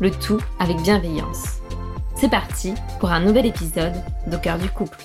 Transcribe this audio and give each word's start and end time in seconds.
le 0.00 0.10
tout 0.10 0.40
avec 0.58 0.76
bienveillance. 0.82 1.60
C'est 2.16 2.30
parti 2.30 2.74
pour 3.00 3.10
un 3.10 3.20
nouvel 3.20 3.46
épisode 3.46 3.94
d'Au 4.26 4.38
cœur 4.38 4.58
du 4.58 4.68
couple. 4.68 4.98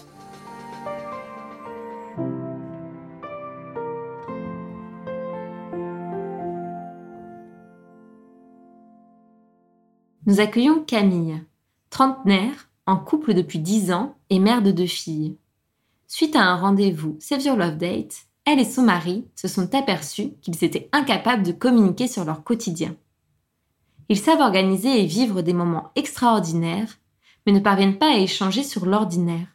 Nous 10.25 10.39
accueillons 10.39 10.83
Camille, 10.83 11.43
trentenaire, 11.89 12.69
en 12.85 12.97
couple 12.97 13.33
depuis 13.33 13.59
10 13.59 13.91
ans 13.91 14.15
et 14.29 14.39
mère 14.39 14.61
de 14.61 14.71
deux 14.71 14.85
filles. 14.85 15.37
Suite 16.07 16.35
à 16.35 16.43
un 16.43 16.55
rendez-vous 16.55 17.17
Save 17.19 17.41
Your 17.41 17.55
Love 17.55 17.77
Date, 17.77 18.25
elle 18.45 18.59
et 18.59 18.65
son 18.65 18.83
mari 18.83 19.25
se 19.35 19.47
sont 19.47 19.73
aperçus 19.75 20.31
qu'ils 20.41 20.63
étaient 20.63 20.89
incapables 20.91 21.43
de 21.43 21.51
communiquer 21.51 22.07
sur 22.07 22.25
leur 22.25 22.43
quotidien. 22.43 22.95
Ils 24.09 24.19
savent 24.19 24.41
organiser 24.41 25.01
et 25.01 25.05
vivre 25.05 25.41
des 25.41 25.53
moments 25.53 25.91
extraordinaires, 25.95 26.97
mais 27.45 27.53
ne 27.53 27.59
parviennent 27.59 27.97
pas 27.97 28.13
à 28.13 28.17
échanger 28.17 28.63
sur 28.63 28.85
l'ordinaire. 28.85 29.47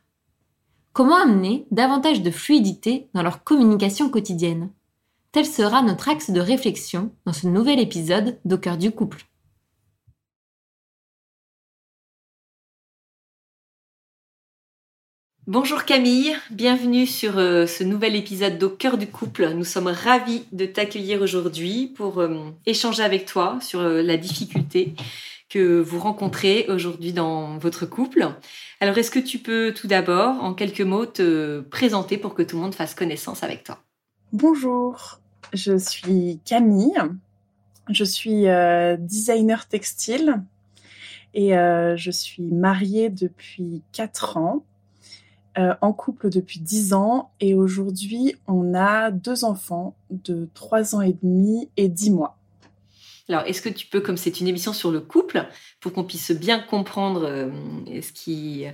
Comment 0.92 1.22
amener 1.22 1.66
davantage 1.70 2.22
de 2.22 2.30
fluidité 2.30 3.08
dans 3.12 3.22
leur 3.22 3.44
communication 3.44 4.08
quotidienne? 4.08 4.70
Tel 5.32 5.44
sera 5.44 5.82
notre 5.82 6.08
axe 6.08 6.30
de 6.30 6.40
réflexion 6.40 7.10
dans 7.26 7.34
ce 7.34 7.46
nouvel 7.46 7.78
épisode 7.78 8.38
d'Au 8.46 8.56
du 8.56 8.90
couple. 8.90 9.26
Bonjour 15.48 15.84
Camille, 15.84 16.34
bienvenue 16.50 17.06
sur 17.06 17.38
euh, 17.38 17.66
ce 17.66 17.84
nouvel 17.84 18.16
épisode 18.16 18.58
d'Au 18.58 18.68
cœur 18.68 18.98
du 18.98 19.06
couple. 19.06 19.50
Nous 19.50 19.62
sommes 19.62 19.86
ravis 19.86 20.44
de 20.50 20.66
t'accueillir 20.66 21.22
aujourd'hui 21.22 21.86
pour 21.86 22.18
euh, 22.18 22.50
échanger 22.66 23.04
avec 23.04 23.26
toi 23.26 23.56
sur 23.62 23.78
euh, 23.78 24.02
la 24.02 24.16
difficulté 24.16 24.96
que 25.48 25.78
vous 25.80 26.00
rencontrez 26.00 26.66
aujourd'hui 26.68 27.12
dans 27.12 27.58
votre 27.58 27.86
couple. 27.86 28.28
Alors 28.80 28.98
est-ce 28.98 29.12
que 29.12 29.20
tu 29.20 29.38
peux 29.38 29.72
tout 29.72 29.86
d'abord, 29.86 30.42
en 30.42 30.52
quelques 30.52 30.80
mots, 30.80 31.06
te 31.06 31.60
présenter 31.60 32.18
pour 32.18 32.34
que 32.34 32.42
tout 32.42 32.56
le 32.56 32.62
monde 32.62 32.74
fasse 32.74 32.96
connaissance 32.96 33.44
avec 33.44 33.62
toi? 33.62 33.78
Bonjour, 34.32 35.20
je 35.52 35.78
suis 35.78 36.40
Camille, 36.44 36.98
je 37.88 38.02
suis 38.02 38.46
designer 38.98 39.68
textile 39.68 40.42
et 41.34 41.50
je 41.50 42.10
suis 42.10 42.50
mariée 42.50 43.10
depuis 43.10 43.82
4 43.92 44.38
ans 44.38 44.64
euh, 45.58 45.74
en 45.80 45.92
couple 45.92 46.28
depuis 46.28 46.60
10 46.60 46.92
ans 46.92 47.30
et 47.40 47.54
aujourd'hui 47.54 48.36
on 48.46 48.74
a 48.74 49.10
deux 49.10 49.44
enfants 49.44 49.96
de 50.10 50.48
3 50.54 50.94
ans 50.94 51.00
et 51.00 51.16
demi 51.22 51.70
et 51.76 51.88
10 51.88 52.10
mois. 52.10 52.36
Alors, 53.28 53.42
est-ce 53.46 53.60
que 53.60 53.68
tu 53.68 53.86
peux, 53.88 54.00
comme 54.00 54.16
c'est 54.16 54.40
une 54.40 54.46
émission 54.46 54.72
sur 54.72 54.92
le 54.92 55.00
couple, 55.00 55.46
pour 55.80 55.92
qu'on 55.92 56.04
puisse 56.04 56.30
bien 56.30 56.60
comprendre 56.60 57.24
euh, 57.24 57.50
ce 58.00 58.12
qui 58.12 58.66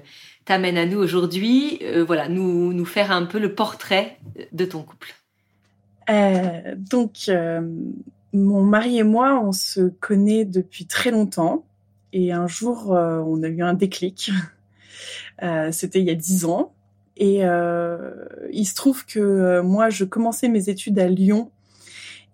t'amène 0.45 0.77
à 0.77 0.85
nous 0.85 0.99
aujourd'hui, 0.99 1.79
euh, 1.83 2.05
voilà, 2.05 2.29
nous, 2.29 2.75
nous 2.75 2.85
faire 2.85 3.13
un 3.13 3.25
peu 3.25 3.39
le 3.39 3.55
portrait 3.55 4.19
de 4.53 4.65
ton 4.67 4.83
couple? 4.83 5.15
Donc, 6.77 7.31
mon 8.35 8.63
mari 8.63 8.99
et 8.99 9.05
moi, 9.05 9.41
on 9.43 9.53
se 9.53 9.89
connaît 9.89 10.45
depuis 10.45 10.85
très 10.85 11.11
longtemps. 11.11 11.65
Et 12.13 12.33
un 12.33 12.47
jour, 12.47 12.91
on 12.91 13.43
a 13.43 13.49
eu 13.49 13.63
un 13.63 13.73
déclic. 13.73 14.31
Euh, 15.43 15.73
c'était 15.73 16.01
il 16.01 16.07
y 16.07 16.11
a 16.11 16.15
dix 16.15 16.45
ans. 16.45 16.73
Et 17.17 17.45
euh, 17.45 18.25
il 18.53 18.65
se 18.65 18.75
trouve 18.75 19.05
que 19.05 19.19
euh, 19.19 19.63
moi, 19.63 19.91
je 19.91 20.05
commençais 20.05 20.49
mes 20.49 20.69
études 20.71 20.99
à 20.99 21.09
Lyon 21.09 21.51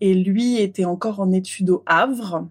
et 0.01 0.15
lui 0.15 0.59
était 0.59 0.85
encore 0.85 1.21
en 1.21 1.33
études 1.33 1.71
au 1.71 1.83
Havre. 1.87 2.47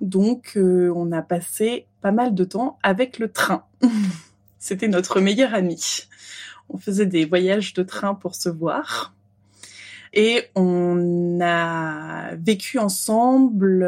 Donc, 0.00 0.56
on 0.56 1.10
a 1.10 1.22
passé 1.22 1.86
pas 2.02 2.12
mal 2.12 2.34
de 2.34 2.44
temps 2.44 2.78
avec 2.82 3.18
le 3.18 3.32
train. 3.32 3.64
C'était 4.58 4.88
notre 4.88 5.20
meilleur 5.20 5.54
ami. 5.54 6.06
On 6.68 6.78
faisait 6.78 7.06
des 7.06 7.24
voyages 7.24 7.72
de 7.74 7.82
train 7.82 8.14
pour 8.14 8.34
se 8.34 8.48
voir. 8.48 9.15
Et 10.18 10.44
on 10.54 11.38
a 11.42 12.34
vécu 12.36 12.78
ensemble 12.78 13.86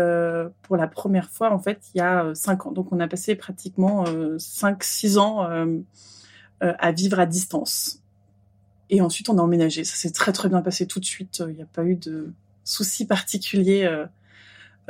pour 0.63 0.77
la 0.77 0.87
première 0.87 1.31
fois, 1.31 1.51
en 1.53 1.59
fait, 1.59 1.81
il 1.95 1.99
y 1.99 2.01
a 2.03 2.35
cinq 2.35 2.67
ans. 2.67 2.71
Donc, 2.71 2.93
on 2.93 3.01
a 3.01 3.09
passé 3.09 3.35
pratiquement 3.35 4.05
cinq, 4.39 4.85
six 4.85 5.17
ans 5.17 5.49
euh, 6.63 6.73
à 6.81 6.91
vivre 6.91 7.21
à 7.21 7.27
distance. 7.27 8.03
Et 8.91 9.01
ensuite, 9.01 9.29
on 9.29 9.39
a 9.39 9.43
emménagé. 9.43 9.85
Ça 9.85 9.95
s'est 9.95 10.11
très 10.11 10.33
très 10.33 10.49
bien 10.49 10.61
passé 10.61 10.89
tout 10.89 10.99
de 10.99 11.05
suite. 11.05 11.41
Il 11.47 11.55
n'y 11.55 11.63
a 11.63 11.67
pas 11.67 11.85
eu 11.85 11.95
de 11.95 12.33
soucis 12.65 13.07
particuliers 13.07 13.85
euh, 13.85 14.07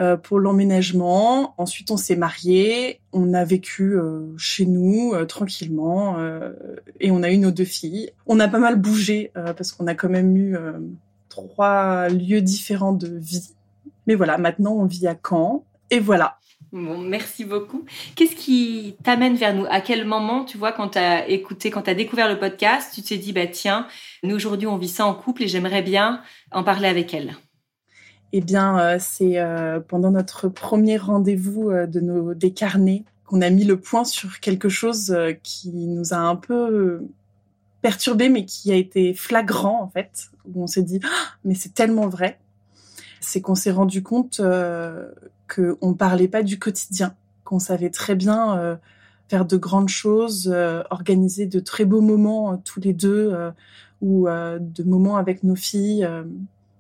euh, 0.00 0.16
pour 0.16 0.38
l'emménagement. 0.38 1.54
Ensuite, 1.59 1.91
on 1.91 1.98
s'est 1.98 2.16
marié. 2.16 3.00
On 3.12 3.34
a 3.34 3.44
vécu 3.44 3.98
chez 4.38 4.65
nous 4.65 5.12
tranquillement 5.27 6.16
et 7.00 7.10
on 7.10 7.22
a 7.22 7.31
eu 7.31 7.37
nos 7.37 7.50
deux 7.50 7.66
filles. 7.66 8.12
On 8.27 8.41
a 8.41 8.48
pas 8.48 8.60
mal 8.60 8.77
bougé 8.77 9.31
parce 9.34 9.72
qu'on 9.72 9.87
a 9.87 9.94
quand 9.94 10.09
même 10.09 10.37
eu 10.38 10.56
trois 11.28 12.09
lieux 12.09 12.43
différents 12.43 12.93
de 12.93 13.09
vie. 13.09 13.50
Mais 14.06 14.15
voilà, 14.15 14.39
maintenant 14.39 14.72
on 14.72 14.87
vit 14.87 15.06
à 15.06 15.16
Caen 15.16 15.65
et 15.91 16.00
voilà. 16.00 16.39
Bon, 16.72 16.99
merci 16.99 17.44
beaucoup. 17.44 17.84
Qu'est-ce 18.15 18.37
qui 18.37 18.97
t'amène 19.03 19.37
vers 19.37 19.55
nous? 19.55 19.65
À 19.71 19.81
quel 19.81 20.05
moment, 20.05 20.44
tu 20.44 20.59
vois, 20.59 20.72
quand 20.72 20.91
tu 20.91 20.99
as 20.99 21.27
écouté, 21.28 21.71
quand 21.71 21.83
tu 21.83 21.91
as 21.91 21.94
découvert 21.94 22.28
le 22.28 22.39
podcast, 22.39 22.93
tu 22.94 23.00
t'es 23.00 23.16
dit, 23.16 23.33
bah 23.33 23.47
tiens, 23.47 23.87
nous 24.22 24.34
aujourd'hui 24.34 24.66
on 24.66 24.77
vit 24.77 24.89
ça 24.89 25.06
en 25.06 25.15
couple 25.15 25.44
et 25.44 25.49
j'aimerais 25.49 25.83
bien 25.83 26.22
en 26.53 26.65
parler 26.65 26.89
avec 26.89 27.15
elle? 27.15 27.37
Eh 28.33 28.43
bien, 28.43 28.78
euh, 28.78 28.97
c'est 29.00 29.39
euh, 29.39 29.81
pendant 29.81 30.10
notre 30.10 30.49
premier 30.49 30.99
rendez-vous 30.99 31.71
euh, 31.71 31.87
de 31.87 32.00
nos 32.00 32.34
décarnés 32.34 33.05
qu'on 33.25 33.41
a 33.41 33.49
mis 33.49 33.65
le 33.65 33.81
point 33.81 34.05
sur 34.05 34.41
quelque 34.41 34.69
chose 34.69 35.16
qui 35.43 35.71
nous 35.71 36.15
a 36.15 36.16
un 36.16 36.37
peu 36.37 37.03
perturbé, 37.83 38.28
mais 38.28 38.44
qui 38.44 38.72
a 38.72 38.77
été 38.77 39.15
flagrant 39.15 39.83
en 39.83 39.89
fait, 39.89 40.31
où 40.47 40.62
on 40.62 40.66
s'est 40.66 40.83
dit, 40.83 41.00
ah, 41.05 41.37
mais 41.44 41.55
c'est 41.55 41.75
tellement 41.75 42.09
vrai 42.09 42.39
c'est 43.21 43.41
qu'on 43.41 43.55
s'est 43.55 43.71
rendu 43.71 44.03
compte 44.03 44.41
euh, 44.41 45.10
qu'on 45.54 45.95
parlait 45.95 46.28
pas 46.28 46.42
du 46.42 46.59
quotidien, 46.59 47.15
qu'on 47.45 47.59
savait 47.59 47.91
très 47.91 48.15
bien 48.15 48.59
euh, 48.59 48.77
faire 49.28 49.45
de 49.45 49.57
grandes 49.57 49.89
choses, 49.89 50.51
euh, 50.53 50.83
organiser 50.91 51.47
de 51.47 51.60
très 51.60 51.84
beaux 51.84 52.01
moments 52.01 52.53
euh, 52.53 52.57
tous 52.65 52.80
les 52.80 52.92
deux 52.92 53.36
ou 54.01 54.28
de 54.28 54.83
moments 54.84 55.16
avec 55.16 55.42
nos 55.42 55.57
filles 55.57 56.09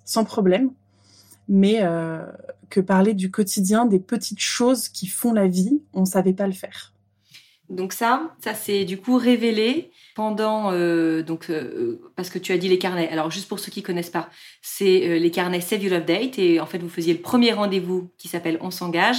sans 0.04 0.24
problème, 0.24 0.70
mais 1.48 1.82
que 2.70 2.80
parler 2.80 3.12
du 3.12 3.32
quotidien, 3.32 3.86
des 3.86 3.98
petites 3.98 4.38
choses 4.38 4.88
qui 4.88 5.08
font 5.08 5.32
la 5.32 5.48
vie, 5.48 5.82
on 5.94 6.04
savait 6.04 6.32
pas 6.32 6.46
le 6.46 6.52
faire. 6.52 6.92
Donc 7.70 7.92
ça, 7.92 8.34
ça 8.42 8.54
s'est 8.54 8.84
du 8.84 8.98
coup 8.98 9.18
révélé 9.18 9.90
pendant 10.14 10.72
euh, 10.72 11.22
donc 11.22 11.50
euh, 11.50 12.00
parce 12.16 12.30
que 12.30 12.38
tu 12.38 12.52
as 12.52 12.58
dit 12.58 12.68
les 12.68 12.78
carnets. 12.78 13.10
Alors 13.10 13.30
juste 13.30 13.46
pour 13.46 13.58
ceux 13.58 13.70
qui 13.70 13.82
connaissent 13.82 14.10
pas, 14.10 14.30
c'est 14.62 15.06
euh, 15.06 15.18
les 15.18 15.30
carnets 15.30 15.60
Save 15.60 15.82
Your 15.82 15.92
Love 15.92 16.06
Date 16.06 16.38
et 16.38 16.60
en 16.60 16.66
fait 16.66 16.78
vous 16.78 16.88
faisiez 16.88 17.12
le 17.12 17.20
premier 17.20 17.52
rendez-vous 17.52 18.10
qui 18.16 18.28
s'appelle 18.28 18.58
On 18.62 18.70
s'engage 18.70 19.18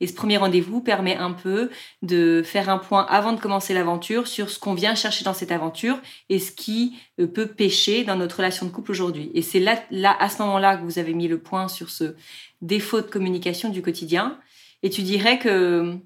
Et 0.00 0.06
ce 0.06 0.14
premier 0.14 0.38
rendez-vous 0.38 0.80
permet 0.80 1.14
un 1.14 1.32
peu 1.32 1.70
de 2.00 2.42
faire 2.42 2.70
un 2.70 2.78
point 2.78 3.04
avant 3.10 3.34
de 3.34 3.40
commencer 3.40 3.74
l'aventure 3.74 4.26
sur 4.26 4.48
ce 4.48 4.58
qu'on 4.58 4.72
vient 4.72 4.94
chercher 4.94 5.24
dans 5.24 5.34
cette 5.34 5.52
aventure 5.52 5.98
et 6.30 6.38
ce 6.38 6.52
qui 6.52 6.96
euh, 7.20 7.26
peut 7.26 7.48
pêcher 7.48 8.04
dans 8.04 8.16
notre 8.16 8.38
relation 8.38 8.64
de 8.64 8.70
couple 8.70 8.92
aujourd'hui. 8.92 9.30
Et 9.34 9.42
c'est 9.42 9.60
là, 9.60 9.78
là, 9.90 10.16
à 10.18 10.30
ce 10.30 10.40
moment-là, 10.42 10.78
que 10.78 10.84
vous 10.84 10.98
avez 10.98 11.12
mis 11.12 11.28
le 11.28 11.38
point 11.38 11.68
sur 11.68 11.90
ce 11.90 12.14
défaut 12.62 13.02
de 13.02 13.06
communication 13.06 13.68
du 13.68 13.82
quotidien. 13.82 14.38
Et 14.82 14.88
tu 14.88 15.02
dirais 15.02 15.38
que 15.38 15.98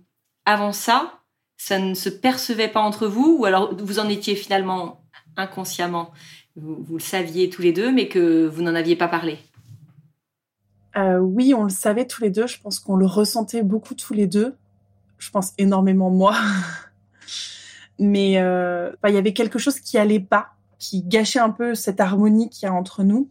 avant 0.45 0.73
ça, 0.73 1.24
ça 1.67 1.79
ne 1.79 1.95
se 1.95 2.11
percevait 2.11 2.69
pas 2.69 2.83
entre 2.83 3.07
vous, 3.07 3.39
ou 3.39 3.47
alors 3.47 3.75
vous 3.75 3.99
en 3.99 4.07
étiez 4.11 4.35
finalement 4.35 5.01
inconsciemment, 5.35 6.13
vous, 6.57 6.85
le 6.93 7.01
saviez 7.01 7.49
tous 7.49 7.63
les 7.63 7.73
deux, 7.73 7.91
mais 7.91 8.07
que 8.07 8.47
vous 8.47 8.61
n'en 8.61 8.75
aviez 8.75 8.97
pas 8.97 9.09
parlé. 9.09 9.39
Euh, 10.99 11.19
oui, 11.21 11.55
on 11.55 11.63
le 11.63 11.71
savait 11.71 12.07
tous 12.07 12.23
les 12.23 12.29
deux. 12.29 12.47
Je 12.47 12.61
pense 12.61 12.81
qu'on 12.81 12.97
le 12.97 13.07
ressentait 13.07 13.63
beaucoup 13.63 13.95
tous 13.95 14.13
les 14.13 14.27
deux. 14.27 14.55
Je 15.17 15.31
pense 15.31 15.55
énormément 15.57 16.11
moi. 16.11 16.37
mais 17.99 18.37
euh, 18.37 18.93
il 19.09 19.15
y 19.15 19.17
avait 19.17 19.33
quelque 19.33 19.59
chose 19.59 19.81
qui 19.81 19.97
allait 19.97 20.21
pas, 20.21 20.51
qui 20.79 21.03
gâchait 21.03 21.41
un 21.41 21.51
peu 21.51 21.75
cette 21.75 21.99
harmonie 21.99 22.51
qu'il 22.51 22.67
y 22.67 22.69
a 22.69 22.75
entre 22.75 23.05
nous, 23.05 23.31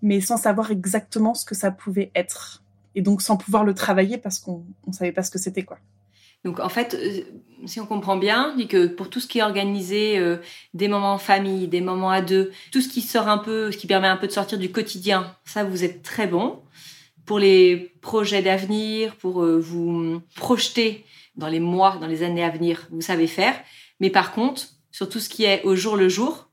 mais 0.00 0.20
sans 0.20 0.36
savoir 0.36 0.70
exactement 0.70 1.34
ce 1.34 1.44
que 1.44 1.56
ça 1.56 1.72
pouvait 1.72 2.12
être. 2.14 2.62
Et 2.94 3.02
donc 3.02 3.20
sans 3.20 3.36
pouvoir 3.36 3.64
le 3.64 3.74
travailler 3.74 4.16
parce 4.16 4.38
qu'on 4.38 4.64
ne 4.86 4.92
savait 4.92 5.12
pas 5.12 5.24
ce 5.24 5.32
que 5.32 5.40
c'était 5.40 5.64
quoi. 5.64 5.78
Donc 6.44 6.60
en 6.60 6.68
fait, 6.68 6.94
euh, 6.94 7.22
si 7.66 7.80
on 7.80 7.86
comprend 7.86 8.16
bien, 8.16 8.54
dit 8.56 8.66
que 8.66 8.86
pour 8.86 9.10
tout 9.10 9.20
ce 9.20 9.26
qui 9.26 9.38
est 9.38 9.42
organisé, 9.42 10.18
euh, 10.18 10.38
des 10.74 10.88
moments 10.88 11.14
en 11.14 11.18
famille, 11.18 11.68
des 11.68 11.80
moments 11.80 12.10
à 12.10 12.20
deux, 12.20 12.52
tout 12.72 12.80
ce 12.80 12.88
qui 12.88 13.00
sort 13.00 13.28
un 13.28 13.38
peu, 13.38 13.70
ce 13.70 13.76
qui 13.76 13.86
permet 13.86 14.08
un 14.08 14.16
peu 14.16 14.26
de 14.26 14.32
sortir 14.32 14.58
du 14.58 14.70
quotidien, 14.70 15.36
ça 15.44 15.64
vous 15.64 15.84
êtes 15.84 16.02
très 16.02 16.26
bon. 16.26 16.60
Pour 17.24 17.38
les 17.38 17.92
projets 18.00 18.42
d'avenir, 18.42 19.14
pour 19.16 19.42
euh, 19.42 19.58
vous 19.58 20.20
projeter 20.34 21.04
dans 21.36 21.48
les 21.48 21.60
mois, 21.60 21.96
dans 22.00 22.08
les 22.08 22.24
années 22.24 22.44
à 22.44 22.50
venir, 22.50 22.88
vous 22.90 23.00
savez 23.00 23.28
faire. 23.28 23.54
Mais 24.00 24.10
par 24.10 24.32
contre, 24.32 24.66
sur 24.90 25.08
tout 25.08 25.20
ce 25.20 25.28
qui 25.28 25.44
est 25.44 25.62
au 25.62 25.76
jour 25.76 25.96
le 25.96 26.08
jour, 26.08 26.48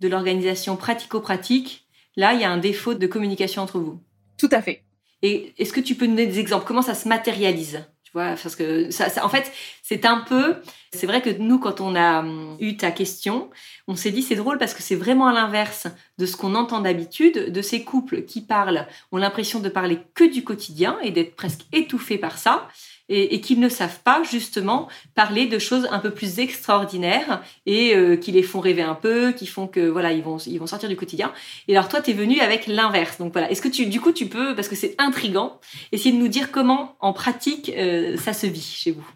de 0.00 0.08
l'organisation 0.08 0.76
pratico-pratique, 0.76 1.86
là, 2.16 2.34
il 2.34 2.40
y 2.40 2.44
a 2.44 2.50
un 2.50 2.58
défaut 2.58 2.94
de 2.94 3.06
communication 3.06 3.62
entre 3.62 3.78
vous. 3.78 4.00
Tout 4.38 4.48
à 4.52 4.62
fait. 4.62 4.84
Et 5.22 5.52
est-ce 5.58 5.72
que 5.72 5.80
tu 5.80 5.94
peux 5.94 6.06
nous 6.06 6.16
donner 6.16 6.26
des 6.26 6.38
exemples? 6.38 6.66
Comment 6.66 6.82
ça 6.82 6.94
se 6.94 7.08
matérialise? 7.08 7.84
Parce 8.12 8.56
que 8.56 8.90
ça, 8.90 9.06
en 9.24 9.28
fait, 9.28 9.52
c'est 9.82 10.04
un 10.04 10.18
peu. 10.18 10.56
C'est 10.92 11.06
vrai 11.06 11.22
que 11.22 11.30
nous, 11.30 11.58
quand 11.58 11.80
on 11.80 11.94
a 11.94 12.20
hum, 12.20 12.56
eu 12.60 12.76
ta 12.76 12.90
question, 12.90 13.50
on 13.86 13.94
s'est 13.94 14.10
dit 14.10 14.22
c'est 14.22 14.34
drôle 14.34 14.58
parce 14.58 14.74
que 14.74 14.82
c'est 14.82 14.96
vraiment 14.96 15.26
à 15.28 15.32
l'inverse 15.32 15.86
de 16.18 16.26
ce 16.26 16.36
qu'on 16.36 16.54
entend 16.54 16.80
d'habitude, 16.80 17.52
de 17.52 17.62
ces 17.62 17.84
couples 17.84 18.24
qui 18.24 18.40
parlent, 18.40 18.86
ont 19.12 19.16
l'impression 19.16 19.60
de 19.60 19.68
parler 19.68 19.98
que 20.14 20.24
du 20.24 20.44
quotidien 20.44 20.98
et 21.02 21.10
d'être 21.10 21.36
presque 21.36 21.62
étouffés 21.72 22.18
par 22.18 22.38
ça 22.38 22.68
et, 23.10 23.40
qu'ils 23.40 23.60
ne 23.60 23.68
savent 23.68 24.00
pas 24.04 24.22
justement 24.22 24.88
parler 25.14 25.46
de 25.46 25.58
choses 25.58 25.86
un 25.90 25.98
peu 25.98 26.10
plus 26.10 26.38
extraordinaires 26.38 27.42
et 27.66 27.94
euh, 27.94 28.16
qui 28.16 28.30
les 28.30 28.42
font 28.42 28.60
rêver 28.60 28.82
un 28.82 28.94
peu, 28.94 29.32
qui 29.32 29.46
font 29.46 29.66
que 29.66 29.80
voilà 29.80 30.12
ils 30.12 30.22
vont 30.22 30.38
ils 30.38 30.58
vont 30.58 30.66
sortir 30.66 30.88
du 30.88 30.96
quotidien. 30.96 31.32
Et 31.68 31.76
alors 31.76 31.88
toi 31.88 32.00
tu 32.00 32.12
es 32.12 32.14
venu 32.14 32.40
avec 32.40 32.66
l'inverse. 32.66 33.18
Donc 33.18 33.32
voilà, 33.32 33.50
est-ce 33.50 33.60
que 33.60 33.68
tu 33.68 33.86
du 33.86 34.00
coup 34.00 34.12
tu 34.12 34.26
peux 34.26 34.54
parce 34.54 34.68
que 34.68 34.76
c'est 34.76 34.94
intrigant 34.98 35.60
essayer 35.92 36.14
de 36.14 36.20
nous 36.20 36.28
dire 36.28 36.52
comment 36.52 36.94
en 37.00 37.12
pratique 37.12 37.72
euh, 37.76 38.16
ça 38.16 38.32
se 38.32 38.46
vit 38.46 38.60
chez 38.60 38.92
vous? 38.92 39.06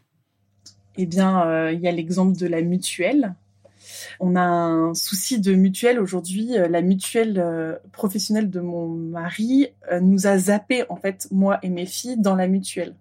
Eh 0.97 1.07
bien, 1.07 1.45
euh, 1.47 1.73
il 1.73 1.81
y 1.81 1.89
a 1.89 1.93
l'exemple 1.93 2.37
de 2.37 2.47
la 2.47 2.63
mutuelle. 2.63 3.35
On 4.21 4.37
a 4.37 4.43
un 4.43 4.95
souci 4.95 5.41
de 5.41 5.55
mutuelle 5.55 6.01
aujourd'hui. 6.01 6.51
La 6.69 6.83
mutuelle 6.83 7.81
professionnelle 7.93 8.49
de 8.49 8.61
mon 8.61 8.89
mari 8.89 9.69
nous 10.01 10.27
a 10.27 10.39
zappé 10.39 10.85
en 10.89 10.97
fait 10.97 11.29
moi 11.31 11.59
et 11.63 11.69
mes 11.69 11.85
filles 11.85 12.17
dans 12.17 12.35
la 12.35 12.47
mutuelle. 12.47 12.95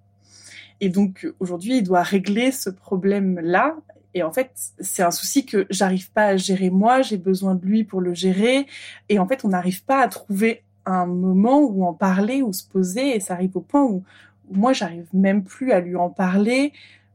Et 0.82 0.90
donc 0.90 1.28
aujourd'hui, 1.40 1.78
il 1.78 1.84
doit 1.84 2.04
régler 2.04 2.52
ce 2.52 2.70
problème-là. 2.70 3.76
Et 4.14 4.24
en 4.24 4.32
fait, 4.32 4.52
c'est 4.80 5.04
un 5.04 5.12
souci 5.12 5.46
que 5.46 5.66
j'arrive 5.70 6.12
pas 6.12 6.26
à 6.26 6.38
gérer 6.38 6.70
moi. 6.70 7.02
J'ai 7.02 7.18
besoin 7.18 7.56
de 7.56 7.66
lui 7.66 7.84
pour 7.84 8.02
le 8.02 8.14
gérer. 8.14 8.68
Et 9.10 9.20
en 9.20 9.28
fait, 9.28 9.44
on 9.46 9.50
n'arrive 9.50 9.84
pas 9.84 10.02
à 10.02 10.08
trouver 10.08 10.64
un 10.86 11.06
moment 11.06 11.62
où 11.62 11.86
en 11.86 11.94
parler, 11.94 12.42
où 12.42 12.54
se 12.54 12.64
poser. 12.64 13.16
Et 13.16 13.20
ça 13.20 13.34
arrive 13.34 13.58
au 13.58 13.62
point 13.62 13.84
où, 13.84 14.04
moi, 14.52 14.74
j'arrive 14.74 15.08
même 15.14 15.44
plus 15.44 15.72
à 15.72 15.80
lui 15.80 15.96
en 15.96 16.10
parler 16.10 16.74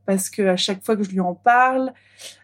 parce 0.09 0.31
que 0.31 0.41
à 0.41 0.57
chaque 0.57 0.83
fois 0.83 0.97
que 0.97 1.03
je 1.03 1.11
lui 1.11 1.21
en 1.21 1.35
parle, 1.35 1.93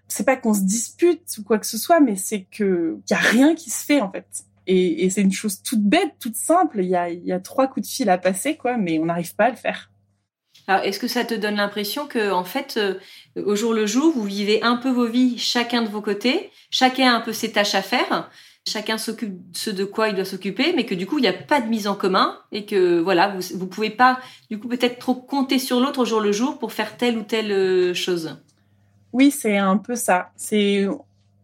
c'est 0.07 0.25
pas 0.25 0.37
qu'on 0.37 0.53
se 0.53 0.61
dispute 0.61 1.35
ou 1.39 1.45
quoi 1.45 1.59
que 1.59 1.65
ce 1.65 1.79
soit, 1.79 1.99
mais 1.99 2.15
c'est 2.15 2.43
que 2.43 2.99
y 3.11 3.15
a 3.15 3.19
rien 3.19 3.55
qui 3.55 3.71
se 3.71 3.83
fait 3.87 4.03
en 4.03 4.11
fait. 4.11 4.27
Et, 4.67 5.09
c'est 5.09 5.23
une 5.23 5.33
chose 5.33 5.63
toute 5.63 5.83
bête, 5.83 6.13
toute 6.19 6.37
simple. 6.37 6.81
Il 6.81 6.91
y 6.91 6.97
a, 6.97 7.09
y 7.09 7.33
a 7.33 7.41
trois 7.41 7.67
coups 7.69 7.87
de 7.87 7.93
fil 7.93 8.11
à 8.11 8.19
passer, 8.19 8.57
quoi, 8.57 8.77
mais 8.77 8.99
on 8.99 9.07
n'arrive 9.07 9.35
pas 9.35 9.47
à 9.47 9.51
le 9.51 9.57
faire. 9.57 9.91
Alors, 10.67 10.83
est-ce 10.85 10.99
que 10.99 11.09
ça 11.09 11.25
te 11.25 11.35
donne 11.35 11.57
l'impression 11.57 12.07
que, 12.07 12.33
en 12.33 12.45
fait, 12.45 12.79
euh, 12.79 12.95
au 13.45 13.55
jour 13.55 13.75
le 13.75 13.87
jour, 13.87 14.13
vous 14.15 14.25
vivez 14.25 14.63
un 14.63 14.77
peu 14.77 14.91
vos 14.91 15.07
vies 15.07 15.39
chacun 15.39 15.83
de 15.83 15.89
vos 15.89 16.01
côtés, 16.01 16.51
chacun 16.71 17.13
a 17.13 17.17
un 17.17 17.21
peu 17.21 17.33
ses 17.33 17.53
tâches 17.53 17.75
à 17.75 17.83
faire, 17.83 18.31
chacun 18.67 18.97
s'occupe 18.97 19.35
de 19.51 19.57
ce 19.57 19.71
de 19.71 19.85
quoi 19.85 20.09
il 20.09 20.15
doit 20.15 20.25
s'occuper, 20.25 20.73
mais 20.75 20.87
que 20.87 20.95
du 20.95 21.07
coup, 21.07 21.19
il 21.19 21.23
n'y 21.23 21.29
a 21.29 21.35
pas 21.35 21.61
de 21.61 21.69
mise 21.69 21.87
en 21.87 21.95
commun 21.95 22.39
et 22.51 22.65
que, 22.65 22.99
voilà, 23.01 23.29
vous, 23.29 23.59
vous 23.59 23.67
pouvez 23.67 23.91
pas, 23.91 24.19
du 24.51 24.59
coup, 24.59 24.69
peut-être 24.69 24.99
trop 24.99 25.15
compter 25.15 25.59
sur 25.59 25.81
l'autre 25.81 26.01
au 26.01 26.05
jour 26.07 26.21
le 26.21 26.33
jour 26.33 26.59
pour 26.59 26.73
faire 26.73 26.97
telle 26.97 27.19
ou 27.19 27.23
telle 27.23 27.53
euh, 27.53 27.93
chose? 27.93 28.39
Oui, 29.13 29.31
c'est 29.31 29.59
un 29.59 29.77
peu 29.77 29.97
ça. 29.97 30.31
C'est, 30.35 30.87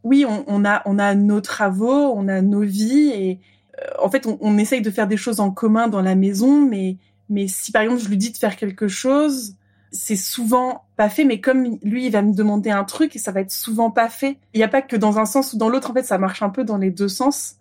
oui, 0.03 0.25
on, 0.27 0.65
a, 0.65 0.83
on 0.87 0.99
a 0.99 1.15
nos 1.15 1.43
travaux, 1.43 2.13
on 2.17 2.27
a 2.27 2.41
nos 2.41 2.63
vies 2.63 3.11
et, 3.11 3.39
euh, 3.79 3.87
en 4.03 4.11
fait, 4.11 4.27
on, 4.27 4.39
on 4.41 4.57
essaye 4.57 4.81
de 4.81 4.91
faire 4.91 5.07
des 5.07 5.19
choses 5.19 5.41
en 5.41 5.51
commun 5.51 5.89
dans 5.89 6.01
la 6.01 6.15
maison, 6.15 6.63
mais 6.63 6.97
mais 7.31 7.49
si 7.49 7.73
par 7.73 7.83
exemple 7.83 8.03
je 8.03 8.09
lui 8.09 8.17
dis 8.17 8.33
de 8.33 8.37
faire 8.37 8.57
quelque 8.57 8.89
chose, 8.89 9.55
c'est 9.93 10.17
souvent 10.17 10.85
pas 10.97 11.09
fait, 11.09 11.25
mais 11.25 11.41
comme 11.41 11.79
lui, 11.83 12.07
il 12.07 12.13
va 12.13 12.23
me 12.23 12.33
demander 12.33 12.71
un 12.71 12.85
truc 12.85 13.17
et 13.17 13.19
ça 13.19 13.33
va 13.33 13.41
être 13.41 13.51
souvent 13.51 13.91
pas 13.91 14.09
fait. 14.09 14.39
Il 14.55 14.59
n'y 14.59 14.65
a 14.65 14.69
pas 14.69 14.83
que 14.83 14.97
dans 14.97 15.19
un 15.19 15.25
sens 15.25 15.53
ou 15.53 15.59
dans 15.59 15.69
l'autre, 15.69 15.91
en 15.91 15.95
fait, 15.95 16.05
ça 16.05 16.19
marche 16.19 16.43
un 16.43 16.51
peu 16.51 16.65
dans 16.65 16.77
les 16.77 16.91
deux 16.91 17.09
sens. 17.09 17.57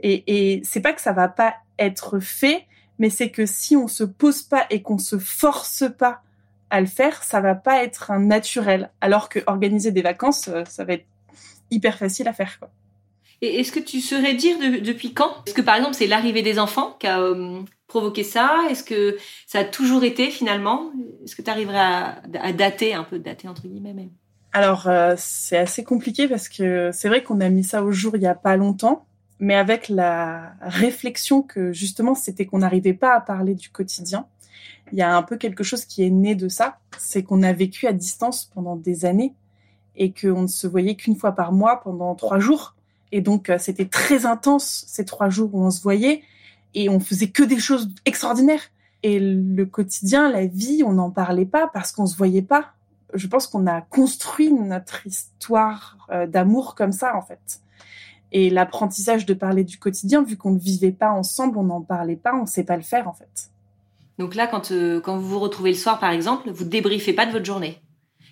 Et, 0.00 0.60
c'est 0.64 0.80
pas 0.80 0.92
que 0.92 1.00
ça 1.00 1.12
va 1.12 1.28
pas 1.28 1.54
être 1.78 2.20
fait, 2.20 2.66
mais 2.98 3.10
c'est 3.10 3.30
que 3.30 3.46
si 3.46 3.76
on 3.76 3.88
se 3.88 4.04
pose 4.04 4.42
pas 4.42 4.66
et 4.70 4.82
qu'on 4.82 4.98
se 4.98 5.18
force 5.18 5.84
pas 5.98 6.22
à 6.70 6.80
le 6.80 6.86
faire, 6.86 7.22
ça 7.22 7.40
va 7.40 7.54
pas 7.54 7.82
être 7.82 8.10
un 8.10 8.20
naturel. 8.20 8.90
Alors 9.00 9.28
que 9.28 9.40
organiser 9.46 9.90
des 9.90 10.02
vacances, 10.02 10.48
euh, 10.48 10.64
ça 10.66 10.84
va 10.84 10.94
être 10.94 11.06
hyper 11.70 11.96
facile 11.98 12.28
à 12.28 12.32
faire, 12.32 12.58
quoi. 12.58 12.70
Et 13.42 13.60
est-ce 13.60 13.72
que 13.72 13.80
tu 13.80 14.00
saurais 14.00 14.34
dire 14.34 14.56
depuis 14.82 15.12
quand? 15.12 15.42
Est-ce 15.46 15.54
que 15.54 15.62
par 15.62 15.76
exemple 15.76 15.94
c'est 15.94 16.06
l'arrivée 16.06 16.42
des 16.42 16.58
enfants 16.58 16.96
qui 16.98 17.06
a 17.06 17.20
euh, 17.20 17.60
provoqué 17.86 18.24
ça? 18.24 18.62
Est-ce 18.70 18.82
que 18.82 19.16
ça 19.46 19.60
a 19.60 19.64
toujours 19.64 20.04
été 20.04 20.30
finalement? 20.30 20.90
Est-ce 21.24 21.36
que 21.36 21.42
tu 21.42 21.50
arriverais 21.50 21.78
à, 21.78 22.52
dater, 22.52 22.94
un 22.94 23.04
peu 23.04 23.18
dater 23.18 23.48
entre 23.48 23.66
guillemets 23.66 24.08
Alors 24.52 24.88
euh, 24.88 25.14
c'est 25.18 25.58
assez 25.58 25.84
compliqué 25.84 26.28
parce 26.28 26.48
que 26.48 26.90
c'est 26.92 27.08
vrai 27.08 27.22
qu'on 27.22 27.40
a 27.40 27.48
mis 27.50 27.64
ça 27.64 27.82
au 27.82 27.92
jour 27.92 28.16
il 28.16 28.22
y 28.22 28.26
a 28.26 28.34
pas 28.34 28.56
longtemps, 28.56 29.06
mais 29.38 29.54
avec 29.54 29.90
la 29.90 30.54
réflexion 30.62 31.42
que 31.42 31.72
justement 31.72 32.14
c'était 32.14 32.46
qu'on 32.46 32.58
n'arrivait 32.58 32.94
pas 32.94 33.14
à 33.14 33.20
parler 33.20 33.54
du 33.54 33.68
quotidien. 33.68 34.26
Il 34.92 34.98
y 34.98 35.02
a 35.02 35.14
un 35.14 35.22
peu 35.22 35.36
quelque 35.36 35.64
chose 35.64 35.84
qui 35.84 36.04
est 36.04 36.10
né 36.10 36.34
de 36.34 36.48
ça, 36.48 36.78
c'est 36.96 37.22
qu'on 37.22 37.42
a 37.42 37.52
vécu 37.52 37.86
à 37.86 37.92
distance 37.92 38.50
pendant 38.54 38.76
des 38.76 39.04
années 39.04 39.34
et 39.96 40.12
qu'on 40.12 40.42
ne 40.42 40.46
se 40.46 40.66
voyait 40.66 40.94
qu'une 40.94 41.16
fois 41.16 41.32
par 41.32 41.52
mois 41.52 41.80
pendant 41.80 42.14
trois 42.14 42.38
jours. 42.38 42.75
Et 43.12 43.20
donc, 43.20 43.50
euh, 43.50 43.58
c'était 43.58 43.86
très 43.86 44.26
intense 44.26 44.84
ces 44.86 45.04
trois 45.04 45.28
jours 45.28 45.54
où 45.54 45.64
on 45.64 45.70
se 45.70 45.82
voyait 45.82 46.22
et 46.74 46.88
on 46.88 47.00
faisait 47.00 47.28
que 47.28 47.42
des 47.42 47.58
choses 47.58 47.88
extraordinaires. 48.04 48.62
Et 49.02 49.20
le 49.20 49.64
quotidien, 49.66 50.30
la 50.30 50.46
vie, 50.46 50.82
on 50.84 50.92
n'en 50.92 51.10
parlait 51.10 51.46
pas 51.46 51.68
parce 51.72 51.92
qu'on 51.92 52.06
se 52.06 52.16
voyait 52.16 52.42
pas. 52.42 52.72
Je 53.14 53.28
pense 53.28 53.46
qu'on 53.46 53.66
a 53.66 53.80
construit 53.80 54.52
notre 54.52 55.06
histoire 55.06 55.96
euh, 56.10 56.26
d'amour 56.26 56.74
comme 56.74 56.92
ça, 56.92 57.16
en 57.16 57.22
fait. 57.22 57.60
Et 58.32 58.50
l'apprentissage 58.50 59.24
de 59.24 59.34
parler 59.34 59.62
du 59.62 59.78
quotidien, 59.78 60.22
vu 60.22 60.36
qu'on 60.36 60.50
ne 60.50 60.58
vivait 60.58 60.92
pas 60.92 61.10
ensemble, 61.10 61.56
on 61.58 61.64
n'en 61.64 61.80
parlait 61.80 62.16
pas, 62.16 62.34
on 62.34 62.42
ne 62.42 62.46
sait 62.46 62.64
pas 62.64 62.76
le 62.76 62.82
faire, 62.82 63.08
en 63.08 63.12
fait. 63.12 63.50
Donc 64.18 64.34
là, 64.34 64.46
quand, 64.46 64.72
euh, 64.72 65.00
quand 65.00 65.16
vous 65.16 65.28
vous 65.28 65.38
retrouvez 65.38 65.70
le 65.70 65.76
soir, 65.76 66.00
par 66.00 66.10
exemple, 66.10 66.50
vous 66.50 66.64
débriefez 66.64 67.12
pas 67.12 67.26
de 67.26 67.32
votre 67.32 67.44
journée 67.44 67.80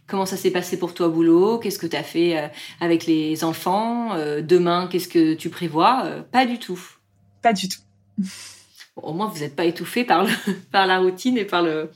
Comment 0.06 0.26
ça 0.26 0.37
s'est 0.37 0.50
passé 0.50 0.78
pour 0.78 0.92
toi 0.92 1.06
au 1.06 1.11
boulot? 1.11 1.58
Qu'est-ce 1.58 1.78
que 1.78 1.87
tu 1.87 1.96
as 1.96 2.02
fait 2.02 2.37
euh, 2.38 2.49
avec 2.80 3.06
les 3.06 3.42
enfants? 3.42 4.14
Euh, 4.14 4.42
Demain, 4.42 4.87
qu'est-ce 4.90 5.08
que 5.08 5.34
tu 5.34 5.49
prévois? 5.49 6.02
Euh, 6.04 6.23
Pas 6.23 6.44
du 6.44 6.58
tout. 6.58 6.80
Pas 7.42 7.52
du 7.54 7.68
tout. 7.68 7.80
au 8.96 9.12
moins, 9.14 9.26
vous 9.28 9.40
n'êtes 9.40 9.56
pas 9.56 9.64
étouffé 9.64 10.04
par, 10.04 10.26
par 10.73 10.87
la 10.87 10.99
routine 10.99 11.38
et 11.38 11.44
par 11.44 11.62
le, 11.62 11.90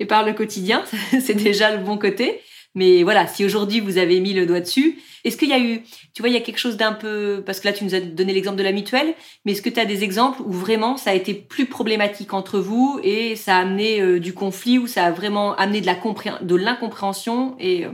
et 0.00 0.06
par 0.06 0.24
le 0.24 0.32
quotidien. 0.32 0.84
C'est 1.20 1.34
déjà 1.34 1.76
le 1.76 1.82
bon 1.84 1.96
côté. 1.96 2.40
Mais 2.74 3.04
voilà, 3.04 3.26
si 3.26 3.44
aujourd'hui 3.44 3.80
vous 3.80 3.98
avez 3.98 4.20
mis 4.20 4.32
le 4.32 4.46
doigt 4.46 4.60
dessus, 4.60 4.98
est-ce 5.22 5.36
qu'il 5.36 5.48
y 5.48 5.52
a 5.52 5.60
eu, 5.60 5.82
tu 6.12 6.22
vois, 6.22 6.28
il 6.28 6.34
y 6.34 6.36
a 6.36 6.40
quelque 6.40 6.58
chose 6.58 6.76
d'un 6.76 6.92
peu, 6.92 7.42
parce 7.46 7.60
que 7.60 7.68
là 7.68 7.72
tu 7.72 7.84
nous 7.84 7.94
as 7.94 8.00
donné 8.00 8.32
l'exemple 8.32 8.56
de 8.56 8.64
la 8.64 8.72
mutuelle, 8.72 9.14
mais 9.44 9.52
est-ce 9.52 9.62
que 9.62 9.70
tu 9.70 9.78
as 9.78 9.86
des 9.86 10.02
exemples 10.02 10.42
où 10.42 10.50
vraiment 10.50 10.96
ça 10.96 11.10
a 11.10 11.14
été 11.14 11.34
plus 11.34 11.66
problématique 11.66 12.34
entre 12.34 12.58
vous 12.58 12.98
et 13.02 13.36
ça 13.36 13.56
a 13.56 13.60
amené 13.60 14.00
euh, 14.00 14.18
du 14.18 14.34
conflit 14.34 14.78
ou 14.78 14.86
ça 14.86 15.04
a 15.04 15.12
vraiment 15.12 15.54
amené 15.54 15.80
de 15.80 16.56
l'incompréhension 16.56 17.56
et 17.60 17.86
euh, 17.86 17.90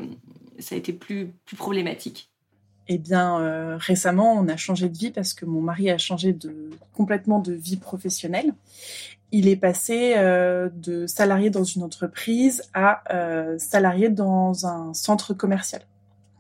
ça 0.58 0.75
a 0.75 0.78
été 0.78 0.92
plus, 0.92 1.32
problématique? 1.56 2.30
Eh 2.88 2.99
bien, 2.99 3.40
euh, 3.40 3.76
récemment, 3.78 4.32
on 4.32 4.49
a 4.49 4.56
changé 4.56 4.88
de 4.88 4.99
vie 4.99 5.10
parce 5.10 5.32
que 5.32 5.44
mon 5.44 5.60
mari 5.60 5.90
a 5.90 5.99
changé 5.99 6.34
complètement 6.92 7.38
de 7.38 7.52
vie 7.52 7.76
professionnelle 7.76 8.52
il 9.32 9.49
est 9.49 9.56
passé 9.56 10.14
de 10.16 11.06
salarié 11.06 11.50
dans 11.50 11.64
une 11.64 11.82
entreprise 11.82 12.62
à 12.75 13.02
salarié 13.58 14.08
dans 14.08 14.66
un 14.66 14.92
centre 14.94 15.34
commercial. 15.34 15.82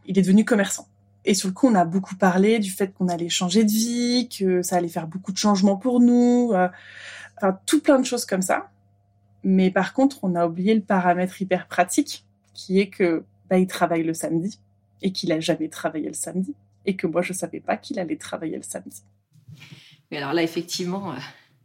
Il 0.06 0.18
est 0.18 0.22
devenu 0.22 0.44
commerçant. 0.44 0.88
Et 1.24 1.34
sur 1.34 1.48
le 1.48 1.54
coup, 1.54 1.68
on 1.68 1.74
a 1.74 1.84
beaucoup 1.84 2.16
parlé 2.16 2.58
du 2.58 2.70
fait 2.70 2.92
qu'on 2.92 3.08
allait 3.08 3.28
changer 3.28 3.64
de 3.64 3.70
vie, 3.70 4.28
que 4.28 4.62
ça 4.62 4.76
allait 4.76 4.88
faire 4.88 5.06
beaucoup 5.06 5.32
de 5.32 5.36
changements 5.36 5.76
pour 5.76 6.00
nous, 6.00 6.52
enfin 7.36 7.58
tout 7.66 7.80
plein 7.80 7.98
de 7.98 8.06
choses 8.06 8.24
comme 8.24 8.42
ça. 8.42 8.70
Mais 9.44 9.70
par 9.70 9.92
contre, 9.92 10.18
on 10.22 10.34
a 10.34 10.46
oublié 10.46 10.74
le 10.74 10.82
paramètre 10.82 11.40
hyper 11.40 11.66
pratique, 11.66 12.24
qui 12.54 12.80
est 12.80 12.88
que 12.88 13.24
bah, 13.48 13.58
il 13.58 13.66
travaille 13.66 14.02
le 14.02 14.14
samedi 14.14 14.58
et 15.02 15.12
qu'il 15.12 15.32
a 15.32 15.40
jamais 15.40 15.68
travaillé 15.68 16.08
le 16.08 16.14
samedi 16.14 16.54
et 16.86 16.96
que 16.96 17.06
moi 17.06 17.22
je 17.22 17.32
savais 17.32 17.60
pas 17.60 17.76
qu'il 17.76 17.98
allait 17.98 18.16
travailler 18.16 18.56
le 18.56 18.62
samedi. 18.62 19.02
Mais 20.10 20.18
alors 20.18 20.32
là, 20.32 20.42
effectivement, 20.42 21.12
euh, 21.12 21.16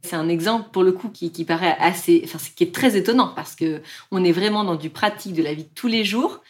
c'est 0.06 0.16
un 0.16 0.30
exemple 0.30 0.70
pour 0.72 0.84
le 0.84 0.92
coup 0.92 1.10
qui, 1.10 1.30
paraît 1.44 1.76
assez, 1.80 2.22
enfin, 2.24 2.40
qui 2.56 2.64
est 2.64 2.74
très 2.74 2.96
étonnant 2.96 3.34
parce 3.36 3.56
que 3.56 3.82
on 4.12 4.24
est 4.24 4.32
vraiment 4.32 4.64
dans 4.64 4.76
du 4.76 4.90
pratique 4.90 5.34
de 5.34 5.44
la 5.44 5.54
vie 5.54 5.64
de 5.64 5.70
tous 5.76 5.88
les 5.88 6.06
jours. 6.06 6.42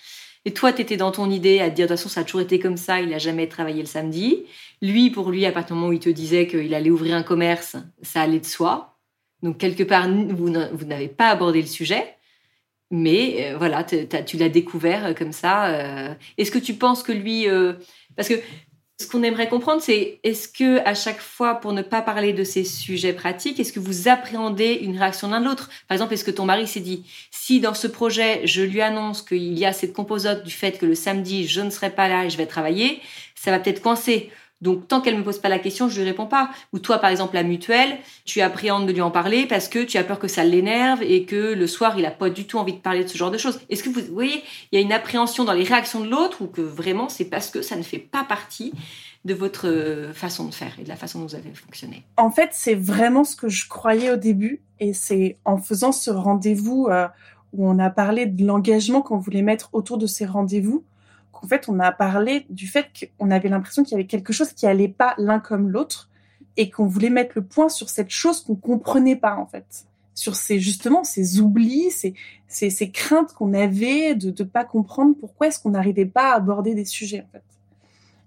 Et 0.45 0.53
toi, 0.53 0.71
tu 0.71 0.81
étais 0.81 0.97
dans 0.97 1.11
ton 1.11 1.31
idée 1.31 1.59
à 1.59 1.71
te 1.71 1.75
dire, 1.75 1.87
de 1.87 1.93
toute 1.93 1.97
façon, 1.97 2.09
ça 2.09 2.21
a 2.21 2.23
toujours 2.23 2.41
été 2.41 2.59
comme 2.59 2.77
ça, 2.77 3.01
il 3.01 3.09
n'a 3.09 3.17
jamais 3.17 3.47
travaillé 3.47 3.81
le 3.81 3.87
samedi. 3.87 4.43
Lui, 4.81 5.09
pour 5.09 5.31
lui, 5.31 5.43
à 5.45 5.51
partir 5.51 5.75
du 5.75 5.79
moment 5.79 5.89
où 5.89 5.93
il 5.93 5.99
te 5.99 6.09
disait 6.09 6.45
qu'il 6.45 6.73
allait 6.75 6.91
ouvrir 6.91 7.15
un 7.15 7.23
commerce, 7.23 7.77
ça 8.03 8.21
allait 8.21 8.39
de 8.39 8.45
soi. 8.45 8.99
Donc, 9.41 9.57
quelque 9.57 9.83
part, 9.83 10.07
vous 10.07 10.49
n'avez 10.49 11.07
pas 11.07 11.29
abordé 11.29 11.61
le 11.61 11.67
sujet. 11.67 12.15
Mais 12.91 13.51
euh, 13.51 13.57
voilà, 13.57 13.83
tu 13.83 14.37
l'as 14.37 14.49
découvert 14.49 15.07
euh, 15.07 15.13
comme 15.13 15.31
ça. 15.31 16.15
Est-ce 16.37 16.51
que 16.51 16.59
tu 16.59 16.75
penses 16.75 17.01
que 17.01 17.11
lui, 17.11 17.47
parce 18.15 18.29
que 18.29 18.35
ce 18.99 19.07
qu'on 19.07 19.23
aimerait 19.23 19.49
comprendre, 19.49 19.81
c'est 19.81 20.19
est-ce 20.23 20.47
que 20.47 20.79
à 20.87 20.95
chaque 20.95 21.19
fois, 21.19 21.55
pour 21.55 21.73
ne 21.73 21.81
pas 21.81 22.01
parler 22.01 22.31
de 22.31 22.45
ces 22.45 22.63
sujets 22.63 23.11
pratiques, 23.11 23.59
est-ce 23.59 23.73
que 23.73 23.79
vous 23.79 24.07
appréhendez 24.07 24.79
une 24.81 24.97
réaction 24.97 25.29
l'un 25.29 25.41
de 25.41 25.45
l'autre 25.45 25.69
Par 25.89 25.95
exemple, 25.95 26.13
est-ce 26.13 26.23
que 26.23 26.31
ton 26.31 26.45
mari 26.45 26.65
s'est 26.65 26.79
dit 26.79 27.03
si 27.29 27.59
dans 27.59 27.73
ce 27.73 27.87
projet, 27.87 28.47
je 28.47 28.61
lui 28.61 28.81
annonce 28.81 29.21
qu'il 29.21 29.57
y 29.59 29.65
a 29.65 29.73
cette 29.73 29.91
composante 29.91 30.43
du 30.43 30.51
fait 30.51 30.77
que 30.77 30.85
le 30.85 30.95
samedi, 30.95 31.45
je 31.45 31.59
ne 31.59 31.69
serai 31.69 31.89
pas 31.89 32.07
là 32.07 32.25
et 32.25 32.29
je 32.29 32.37
vais 32.37 32.45
travailler, 32.45 33.01
ça 33.35 33.51
va 33.51 33.59
peut-être 33.59 33.81
coincer. 33.81 34.31
Donc, 34.61 34.87
tant 34.87 35.01
qu'elle 35.01 35.17
me 35.17 35.23
pose 35.23 35.39
pas 35.39 35.49
la 35.49 35.59
question, 35.59 35.89
je 35.89 35.99
lui 35.99 36.07
réponds 36.07 36.27
pas. 36.27 36.49
Ou 36.73 36.79
toi, 36.79 36.97
par 36.97 37.09
exemple, 37.09 37.35
la 37.35 37.43
mutuelle, 37.43 37.97
tu 38.23 38.41
appréhendes 38.41 38.87
de 38.87 38.93
lui 38.93 39.01
en 39.01 39.11
parler 39.11 39.45
parce 39.45 39.67
que 39.67 39.83
tu 39.83 39.97
as 39.97 40.03
peur 40.03 40.17
que 40.17 40.27
ça 40.27 40.43
l'énerve 40.43 41.03
et 41.03 41.25
que 41.25 41.53
le 41.53 41.67
soir, 41.67 41.99
il 41.99 42.05
a 42.05 42.11
pas 42.11 42.29
du 42.29 42.45
tout 42.45 42.57
envie 42.57 42.73
de 42.73 42.79
parler 42.79 43.03
de 43.03 43.09
ce 43.09 43.17
genre 43.17 43.31
de 43.31 43.37
choses. 43.37 43.59
Est-ce 43.69 43.83
que 43.83 43.89
vous 43.89 44.01
voyez, 44.13 44.43
il 44.71 44.79
y 44.79 44.81
a 44.81 44.81
une 44.81 44.93
appréhension 44.93 45.43
dans 45.43 45.53
les 45.53 45.63
réactions 45.63 45.99
de 45.99 46.09
l'autre 46.09 46.41
ou 46.41 46.47
que 46.47 46.61
vraiment 46.61 47.09
c'est 47.09 47.25
parce 47.25 47.49
que 47.49 47.61
ça 47.61 47.75
ne 47.75 47.83
fait 47.83 47.99
pas 47.99 48.23
partie 48.23 48.73
de 49.25 49.33
votre 49.33 49.67
euh, 49.67 50.13
façon 50.13 50.45
de 50.45 50.53
faire 50.53 50.73
et 50.79 50.83
de 50.83 50.89
la 50.89 50.95
façon 50.95 51.19
dont 51.19 51.25
vous 51.25 51.35
avez 51.35 51.53
fonctionné? 51.53 52.03
En 52.15 52.29
fait, 52.29 52.49
c'est 52.53 52.75
vraiment 52.75 53.23
ce 53.23 53.35
que 53.35 53.49
je 53.49 53.67
croyais 53.67 54.11
au 54.11 54.15
début 54.15 54.61
et 54.79 54.93
c'est 54.93 55.37
en 55.45 55.57
faisant 55.57 55.91
ce 55.91 56.11
rendez-vous 56.11 56.87
euh, 56.89 57.07
où 57.51 57.67
on 57.67 57.79
a 57.79 57.89
parlé 57.89 58.27
de 58.27 58.45
l'engagement 58.45 59.01
qu'on 59.01 59.17
voulait 59.17 59.41
mettre 59.41 59.69
autour 59.73 59.97
de 59.97 60.07
ces 60.07 60.25
rendez-vous 60.25 60.83
qu'en 61.39 61.47
fait, 61.47 61.67
on 61.69 61.79
a 61.79 61.91
parlé 61.91 62.45
du 62.49 62.67
fait 62.67 62.87
qu'on 63.19 63.29
avait 63.29 63.49
l'impression 63.49 63.83
qu'il 63.83 63.91
y 63.91 63.95
avait 63.95 64.07
quelque 64.07 64.33
chose 64.33 64.53
qui 64.53 64.65
allait 64.65 64.87
pas 64.87 65.13
l'un 65.17 65.39
comme 65.39 65.69
l'autre 65.69 66.09
et 66.57 66.69
qu'on 66.69 66.87
voulait 66.87 67.09
mettre 67.09 67.33
le 67.35 67.43
point 67.43 67.69
sur 67.69 67.89
cette 67.89 68.09
chose 68.09 68.41
qu'on 68.41 68.55
comprenait 68.55 69.15
pas, 69.15 69.35
en 69.35 69.45
fait. 69.45 69.85
Sur 70.13 70.35
ces, 70.35 70.59
justement, 70.59 71.03
ces 71.03 71.41
oublis, 71.41 71.91
ces, 71.91 72.13
ces, 72.47 72.69
ces 72.69 72.89
craintes 72.89 73.33
qu'on 73.33 73.53
avait 73.53 74.15
de 74.15 74.27
ne 74.27 74.47
pas 74.47 74.63
comprendre 74.63 75.15
pourquoi 75.19 75.47
est-ce 75.47 75.59
qu'on 75.59 75.71
n'arrivait 75.71 76.05
pas 76.05 76.31
à 76.31 76.35
aborder 76.35 76.73
des 76.73 76.85
sujets, 76.85 77.21
en 77.21 77.31
fait. 77.31 77.43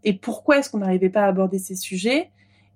Et 0.05 0.13
pourquoi 0.13 0.59
est-ce 0.59 0.71
qu'on 0.71 0.79
n'arrivait 0.79 1.09
pas 1.09 1.23
à 1.23 1.29
aborder 1.29 1.59
ces 1.59 1.75
sujets? 1.75 2.31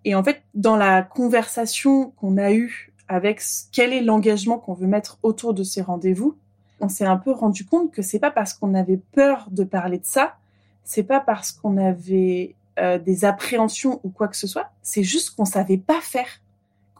Et 0.05 0.15
en 0.15 0.25
fait, 0.25 0.43
dans 0.55 0.77
la 0.77 1.03
conversation 1.03 2.11
qu'on 2.13 2.37
a 2.39 2.53
eue 2.53 2.93
avec 3.09 3.43
quel 3.71 3.93
est 3.93 4.01
l'engagement 4.01 4.59
qu'on 4.59 4.75
veut 4.75 4.87
mettre 4.87 5.19
autour 5.23 5.55
de 5.55 5.63
ces 5.63 5.83
rendez-vous, 5.83 6.37
on 6.83 6.89
s'est 6.89 7.07
un 7.07 7.17
peu 7.17 7.31
rendu 7.31 7.65
compte 7.65 7.93
que 7.93 8.03
c'est 8.03 8.19
pas 8.19 8.31
parce 8.31 8.53
qu'on 8.53 8.75
avait 8.75 9.01
peur 9.13 9.47
de 9.51 9.65
parler 9.65 9.99
de 9.99 10.05
ça, 10.05 10.37
c'est 10.85 11.05
pas 11.05 11.21
parce 11.21 11.53
qu'on 11.53 11.77
avait 11.79 12.57
euh, 12.79 12.99
des 12.99 13.25
appréhensions 13.25 14.01
ou 14.03 14.11
quoi 14.11 14.29
que 14.29 14.37
ce 14.37 14.47
soit, 14.47 14.71
c'est 14.83 15.05
juste 15.05 15.37
qu'on 15.37 15.45
savait 15.45 15.79
pas 15.79 16.01
faire, 16.01 16.41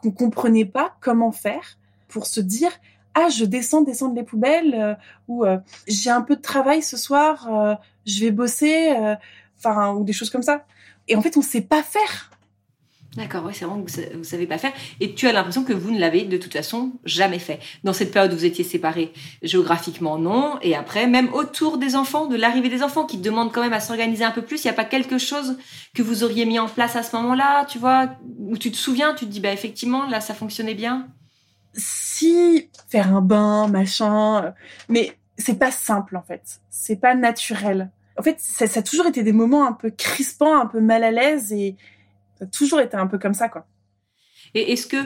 qu'on 0.01 0.11
comprenait 0.11 0.65
pas 0.65 0.95
comment 1.01 1.31
faire 1.31 1.77
pour 2.07 2.25
se 2.25 2.39
dire 2.39 2.71
ah 3.13 3.27
je 3.29 3.45
descends 3.45 3.81
descendre 3.81 4.15
les 4.15 4.23
poubelles 4.23 4.73
euh, 4.73 4.95
ou 5.27 5.45
euh, 5.45 5.57
j'ai 5.87 6.09
un 6.09 6.21
peu 6.21 6.35
de 6.35 6.41
travail 6.41 6.81
ce 6.81 6.97
soir, 6.97 7.77
je 8.05 8.21
vais 8.21 8.31
bosser, 8.31 8.95
enfin 9.59 9.93
ou 9.93 10.03
des 10.03 10.13
choses 10.13 10.29
comme 10.29 10.43
ça. 10.43 10.65
Et 11.09 11.15
en 11.17 11.21
fait 11.21 11.35
on 11.35 11.41
sait 11.41 11.61
pas 11.61 11.83
faire. 11.83 12.31
D'accord, 13.15 13.43
oui, 13.45 13.53
c'est 13.53 13.65
vraiment 13.65 13.83
que 13.83 13.91
vous 13.91 14.19
ne 14.19 14.23
savez 14.23 14.47
pas 14.47 14.57
faire. 14.57 14.71
Et 14.99 15.13
tu 15.13 15.27
as 15.27 15.33
l'impression 15.33 15.63
que 15.63 15.73
vous 15.73 15.91
ne 15.91 15.99
l'avez 15.99 16.23
de 16.23 16.37
toute 16.37 16.53
façon 16.53 16.93
jamais 17.05 17.37
fait. 17.37 17.59
Dans 17.83 17.93
cette 17.93 18.11
période 18.11 18.33
où 18.33 18.35
vous 18.35 18.45
étiez 18.45 18.63
séparés 18.63 19.13
géographiquement, 19.43 20.17
non. 20.17 20.57
Et 20.63 20.75
après, 20.75 21.05
même 21.05 21.31
autour 21.33 21.77
des 21.77 21.95
enfants, 21.95 22.25
de 22.25 22.35
l'arrivée 22.35 22.69
des 22.69 22.81
enfants, 22.81 23.05
qui 23.05 23.17
demandent 23.17 23.51
quand 23.51 23.61
même 23.61 23.73
à 23.73 23.79
s'organiser 23.79 24.23
un 24.23 24.31
peu 24.31 24.41
plus, 24.41 24.63
il 24.63 24.67
n'y 24.67 24.71
a 24.71 24.75
pas 24.75 24.85
quelque 24.85 25.19
chose 25.19 25.57
que 25.93 26.01
vous 26.01 26.23
auriez 26.23 26.45
mis 26.45 26.57
en 26.57 26.67
place 26.67 26.95
à 26.95 27.03
ce 27.03 27.15
moment-là, 27.17 27.65
tu 27.65 27.77
vois, 27.77 28.09
où 28.39 28.57
tu 28.57 28.71
te 28.71 28.77
souviens, 28.77 29.13
tu 29.13 29.25
te 29.25 29.29
dis, 29.29 29.39
bah 29.39 29.51
effectivement, 29.51 30.07
là, 30.07 30.19
ça 30.19 30.33
fonctionnait 30.33 30.73
bien? 30.73 31.07
Si, 31.73 32.69
faire 32.89 33.15
un 33.15 33.21
bain, 33.21 33.67
machin, 33.67 34.53
mais 34.89 35.17
c'est 35.37 35.57
pas 35.59 35.71
simple 35.71 36.15
en 36.17 36.23
fait. 36.23 36.61
C'est 36.69 36.95
pas 36.95 37.15
naturel. 37.15 37.91
En 38.17 38.21
fait, 38.21 38.37
ça, 38.39 38.67
ça 38.67 38.79
a 38.81 38.83
toujours 38.83 39.07
été 39.07 39.23
des 39.23 39.31
moments 39.31 39.65
un 39.67 39.73
peu 39.73 39.89
crispants, 39.89 40.59
un 40.59 40.67
peu 40.67 40.79
mal 40.79 41.03
à 41.03 41.11
l'aise 41.11 41.51
et 41.51 41.75
ça 42.43 42.47
a 42.47 42.47
toujours 42.47 42.79
été 42.81 42.97
un 42.97 43.07
peu 43.07 43.17
comme 43.17 43.33
ça, 43.33 43.49
quoi. 43.49 43.65
Et 44.53 44.73
est-ce 44.73 44.87
que, 44.87 44.97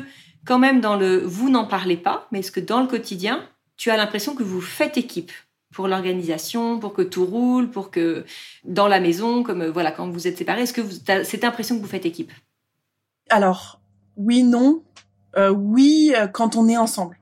quand 0.45 0.59
même, 0.59 0.81
dans 0.81 0.95
le 0.95 1.17
vous 1.17 1.49
n'en 1.49 1.65
parlez 1.65 1.97
pas, 1.97 2.27
mais 2.31 2.39
est-ce 2.39 2.51
que 2.51 2.59
dans 2.59 2.81
le 2.81 2.87
quotidien, 2.87 3.47
tu 3.75 3.91
as 3.91 3.97
l'impression 3.97 4.35
que 4.35 4.43
vous 4.43 4.61
faites 4.61 4.97
équipe 4.97 5.31
pour 5.73 5.87
l'organisation, 5.87 6.79
pour 6.79 6.93
que 6.93 7.01
tout 7.01 7.25
roule, 7.25 7.69
pour 7.69 7.91
que 7.91 8.25
dans 8.63 8.87
la 8.87 8.99
maison, 8.99 9.43
comme 9.43 9.61
euh, 9.61 9.71
voilà, 9.71 9.91
quand 9.91 10.09
vous 10.09 10.27
êtes 10.27 10.37
séparés, 10.37 10.63
est-ce 10.63 10.73
que 10.73 10.81
vous 10.81 10.97
avez 11.07 11.23
cette 11.23 11.43
impression 11.43 11.75
que 11.75 11.81
vous 11.81 11.87
faites 11.87 12.05
équipe? 12.05 12.31
Alors, 13.29 13.79
oui, 14.15 14.43
non. 14.43 14.83
Euh, 15.35 15.51
oui, 15.51 16.13
euh, 16.15 16.27
quand 16.27 16.55
on 16.55 16.67
est 16.67 16.77
ensemble. 16.77 17.19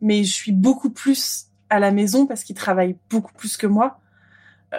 Mais 0.00 0.24
je 0.24 0.32
suis 0.32 0.52
beaucoup 0.52 0.90
plus 0.90 1.46
à 1.70 1.80
la 1.80 1.90
maison 1.90 2.26
parce 2.26 2.44
qu'il 2.44 2.54
travaille 2.54 2.96
beaucoup 3.10 3.32
plus 3.32 3.56
que 3.56 3.66
moi. 3.66 3.98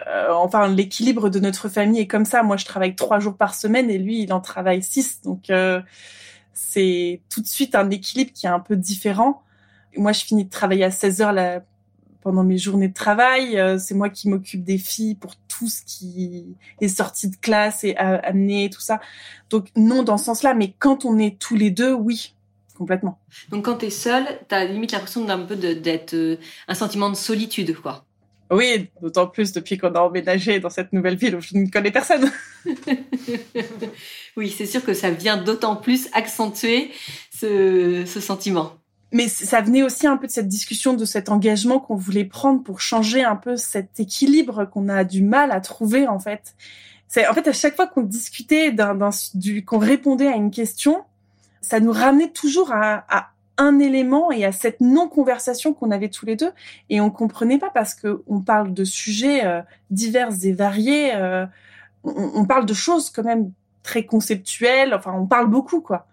Euh, 0.07 0.33
enfin 0.33 0.67
l'équilibre 0.67 1.29
de 1.29 1.39
notre 1.39 1.69
famille 1.69 2.01
est 2.01 2.07
comme 2.07 2.25
ça. 2.25 2.43
Moi, 2.43 2.57
je 2.57 2.65
travaille 2.65 2.95
trois 2.95 3.19
jours 3.19 3.35
par 3.35 3.55
semaine 3.55 3.89
et 3.89 3.97
lui, 3.97 4.21
il 4.23 4.33
en 4.33 4.41
travaille 4.41 4.83
six. 4.83 5.21
Donc 5.21 5.49
euh, 5.49 5.81
c'est 6.53 7.21
tout 7.29 7.41
de 7.41 7.47
suite 7.47 7.75
un 7.75 7.89
équilibre 7.89 8.31
qui 8.33 8.45
est 8.45 8.49
un 8.49 8.59
peu 8.59 8.75
différent. 8.75 9.43
Moi, 9.95 10.11
je 10.11 10.23
finis 10.23 10.45
de 10.45 10.49
travailler 10.49 10.83
à 10.83 10.91
16 10.91 11.21
heures 11.21 11.61
pendant 12.21 12.43
mes 12.43 12.57
journées 12.57 12.89
de 12.89 12.93
travail. 12.93 13.57
Euh, 13.57 13.77
c'est 13.79 13.95
moi 13.95 14.09
qui 14.09 14.29
m'occupe 14.29 14.63
des 14.63 14.77
filles 14.77 15.15
pour 15.15 15.35
tout 15.47 15.67
ce 15.67 15.81
qui 15.83 16.55
est 16.81 16.87
sorti 16.87 17.29
de 17.29 17.35
classe 17.35 17.83
et 17.83 17.95
amené, 17.97 18.69
tout 18.69 18.81
ça. 18.81 18.99
Donc 19.49 19.69
non 19.75 20.03
dans 20.03 20.17
ce 20.17 20.25
sens-là, 20.25 20.53
mais 20.53 20.73
quand 20.77 21.05
on 21.05 21.17
est 21.17 21.39
tous 21.39 21.55
les 21.55 21.71
deux, 21.71 21.93
oui, 21.93 22.35
complètement. 22.77 23.17
Donc 23.49 23.65
quand 23.65 23.77
tu 23.77 23.87
es 23.87 23.89
seule, 23.89 24.25
tu 24.47 24.53
as 24.53 24.65
limite 24.65 24.91
l'impression 24.91 25.25
d'un 25.25 25.39
peu 25.39 25.55
d'être 25.55 26.37
un 26.67 26.75
sentiment 26.75 27.09
de 27.09 27.15
solitude, 27.15 27.75
quoi. 27.81 28.06
Oui, 28.49 28.89
d'autant 29.01 29.27
plus 29.27 29.51
depuis 29.51 29.77
qu'on 29.77 29.93
a 29.93 29.99
emménagé 29.99 30.59
dans 30.59 30.69
cette 30.69 30.93
nouvelle 30.93 31.17
ville 31.17 31.35
où 31.35 31.41
je 31.41 31.57
ne 31.57 31.67
connais 31.67 31.91
personne. 31.91 32.31
oui, 34.37 34.53
c'est 34.55 34.65
sûr 34.65 34.83
que 34.85 34.93
ça 34.93 35.11
vient 35.11 35.37
d'autant 35.37 35.75
plus 35.75 36.07
accentuer 36.13 36.91
ce, 37.33 38.05
sentiment. 38.05 38.73
Mais 39.11 39.27
ça 39.27 39.61
venait 39.61 39.83
aussi 39.83 40.07
un 40.07 40.17
peu 40.17 40.27
de 40.27 40.31
cette 40.31 40.47
discussion, 40.47 40.93
de 40.93 41.05
cet 41.05 41.29
engagement 41.29 41.79
qu'on 41.79 41.95
voulait 41.95 42.25
prendre 42.25 42.63
pour 42.63 42.79
changer 42.79 43.23
un 43.23 43.35
peu 43.35 43.57
cet 43.57 43.99
équilibre 43.99 44.65
qu'on 44.65 44.89
a 44.89 45.03
du 45.03 45.21
mal 45.23 45.51
à 45.51 45.59
trouver 45.59 46.07
en 46.07 46.19
fait. 46.19 46.55
C'est 47.07 47.27
en 47.27 47.33
fait 47.33 47.47
à 47.47 47.53
chaque 47.53 47.75
fois 47.75 47.87
qu'on 47.87 48.03
discutait 48.03 48.71
d'un, 48.71 48.97
qu'on 49.65 49.77
répondait 49.77 50.27
à 50.27 50.35
une 50.35 50.51
question, 50.51 51.03
ça 51.61 51.79
nous 51.79 51.91
ramenait 51.91 52.31
toujours 52.31 52.71
à, 52.71 53.05
à 53.09 53.31
un 53.57 53.79
élément 53.79 54.31
et 54.31 54.45
à 54.45 54.51
cette 54.51 54.81
non-conversation 54.81 55.73
qu'on 55.73 55.91
avait 55.91 56.09
tous 56.09 56.25
les 56.25 56.35
deux. 56.35 56.51
Et 56.89 57.01
on 57.01 57.09
comprenait 57.09 57.57
pas 57.57 57.69
parce 57.69 57.95
que 57.95 58.23
on 58.27 58.41
parle 58.41 58.73
de 58.73 58.83
sujets 58.83 59.45
euh, 59.45 59.61
divers 59.89 60.29
et 60.43 60.53
variés. 60.53 61.15
Euh, 61.15 61.45
on, 62.03 62.45
parle 62.45 62.65
de 62.65 62.73
choses 62.73 63.09
quand 63.09 63.23
même 63.23 63.51
très 63.83 64.05
conceptuelles. 64.05 64.93
Enfin, 64.93 65.13
on 65.13 65.25
parle 65.25 65.49
beaucoup, 65.49 65.81
quoi. 65.81 66.07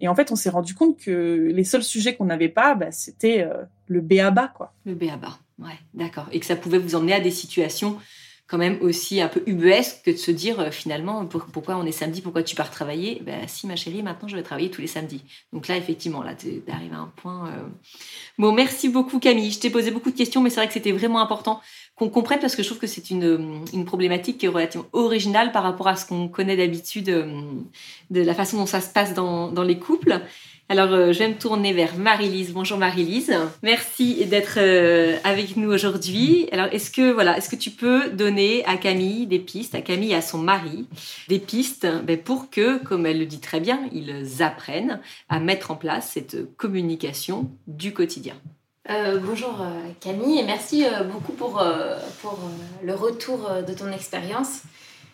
Et 0.00 0.08
en 0.08 0.14
fait, 0.14 0.30
on 0.30 0.36
s'est 0.36 0.50
rendu 0.50 0.74
compte 0.74 0.98
que 0.98 1.50
les 1.52 1.64
seuls 1.64 1.82
sujets 1.82 2.16
qu'on 2.16 2.26
n'avait 2.26 2.48
pas, 2.48 2.74
bah, 2.74 2.90
c'était 2.90 3.42
euh, 3.42 3.64
le 3.88 4.00
béaba, 4.00 4.48
quoi. 4.48 4.72
Le 4.84 4.94
béaba, 4.94 5.38
ouais, 5.58 5.78
d'accord. 5.94 6.28
Et 6.32 6.40
que 6.40 6.46
ça 6.46 6.56
pouvait 6.56 6.78
vous 6.78 6.94
emmener 6.94 7.14
à 7.14 7.20
des 7.20 7.30
situations 7.30 7.98
quand 8.46 8.58
même 8.58 8.78
aussi 8.80 9.20
un 9.20 9.28
peu 9.28 9.42
ubuesque 9.46 10.02
que 10.04 10.10
de 10.12 10.16
se 10.16 10.30
dire 10.30 10.60
euh, 10.60 10.70
finalement 10.70 11.26
pourquoi 11.26 11.76
on 11.76 11.84
est 11.84 11.92
samedi, 11.92 12.20
pourquoi 12.20 12.42
tu 12.42 12.54
pars 12.54 12.70
travailler? 12.70 13.20
Ben 13.24 13.46
si 13.48 13.66
ma 13.66 13.76
chérie, 13.76 14.02
maintenant 14.02 14.28
je 14.28 14.36
vais 14.36 14.42
travailler 14.42 14.70
tous 14.70 14.80
les 14.80 14.86
samedis. 14.86 15.22
Donc 15.52 15.66
là 15.68 15.76
effectivement, 15.76 16.22
là 16.22 16.34
tu 16.34 16.62
à 16.68 16.96
un 16.96 17.12
point. 17.16 17.48
Euh. 17.48 17.68
Bon, 18.38 18.52
merci 18.52 18.88
beaucoup 18.88 19.18
Camille. 19.18 19.50
Je 19.50 19.58
t'ai 19.58 19.70
posé 19.70 19.90
beaucoup 19.90 20.10
de 20.10 20.16
questions, 20.16 20.40
mais 20.40 20.50
c'est 20.50 20.60
vrai 20.60 20.68
que 20.68 20.74
c'était 20.74 20.92
vraiment 20.92 21.20
important 21.20 21.60
qu'on 21.96 22.08
comprenne 22.08 22.38
parce 22.38 22.54
que 22.54 22.62
je 22.62 22.68
trouve 22.68 22.78
que 22.78 22.86
c'est 22.86 23.10
une, 23.10 23.64
une 23.72 23.84
problématique 23.84 24.42
relativement 24.42 24.86
originale 24.92 25.50
par 25.50 25.62
rapport 25.62 25.88
à 25.88 25.96
ce 25.96 26.06
qu'on 26.06 26.28
connaît 26.28 26.56
d'habitude 26.56 27.08
euh, 27.08 27.40
de 28.10 28.20
la 28.20 28.34
façon 28.34 28.58
dont 28.58 28.66
ça 28.66 28.80
se 28.80 28.92
passe 28.92 29.14
dans, 29.14 29.50
dans 29.50 29.64
les 29.64 29.78
couples. 29.78 30.20
Alors, 30.68 30.92
euh, 30.92 31.12
je 31.12 31.20
vais 31.20 31.28
me 31.28 31.38
tourner 31.38 31.72
vers 31.72 31.96
Marie-Lise. 31.96 32.52
Bonjour 32.52 32.76
Marie-Lise. 32.76 33.32
Merci 33.62 34.24
d'être 34.26 34.58
euh, 34.58 35.16
avec 35.22 35.56
nous 35.56 35.70
aujourd'hui. 35.70 36.48
Alors, 36.50 36.66
est-ce 36.72 36.90
que, 36.90 37.54
tu 37.56 37.70
peux 37.70 38.10
donner 38.10 38.64
à 38.64 38.76
Camille 38.76 39.28
des 39.28 39.38
pistes, 39.38 39.76
à 39.76 39.80
Camille 39.80 40.10
et 40.10 40.16
à 40.16 40.22
son 40.22 40.38
mari, 40.38 40.88
des 41.28 41.38
pistes 41.38 41.86
ben, 42.02 42.18
pour 42.18 42.50
que, 42.50 42.82
comme 42.82 43.06
elle 43.06 43.20
le 43.20 43.26
dit 43.26 43.38
très 43.38 43.60
bien, 43.60 43.88
ils 43.92 44.42
apprennent 44.42 45.00
à 45.28 45.38
mettre 45.38 45.70
en 45.70 45.76
place 45.76 46.10
cette 46.14 46.56
communication 46.56 47.48
du 47.68 47.94
quotidien? 47.94 48.34
Euh, 48.90 49.18
bonjour 49.18 49.64
Camille 50.00 50.40
et 50.40 50.44
merci 50.44 50.84
beaucoup 51.12 51.32
pour, 51.32 51.64
pour 52.22 52.38
le 52.84 52.94
retour 52.94 53.50
de 53.66 53.72
ton 53.72 53.90
expérience 53.92 54.62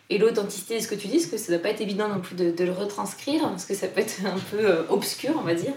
et 0.09 0.17
l'authenticité 0.17 0.77
de 0.77 0.83
ce 0.83 0.87
que 0.87 0.95
tu 0.95 1.07
dis, 1.07 1.17
parce 1.17 1.27
que 1.27 1.37
ça 1.37 1.51
ne 1.51 1.57
doit 1.57 1.63
pas 1.63 1.69
être 1.69 1.81
évident 1.81 2.07
non 2.07 2.19
plus 2.19 2.35
de, 2.35 2.63
le 2.63 2.71
retranscrire, 2.71 3.41
parce 3.41 3.65
que 3.65 3.73
ça 3.73 3.87
peut 3.87 4.01
être 4.01 4.25
un 4.25 4.39
peu 4.51 4.65
euh, 4.65 4.83
obscur, 4.89 5.31
on 5.37 5.43
va 5.43 5.55
dire. 5.55 5.73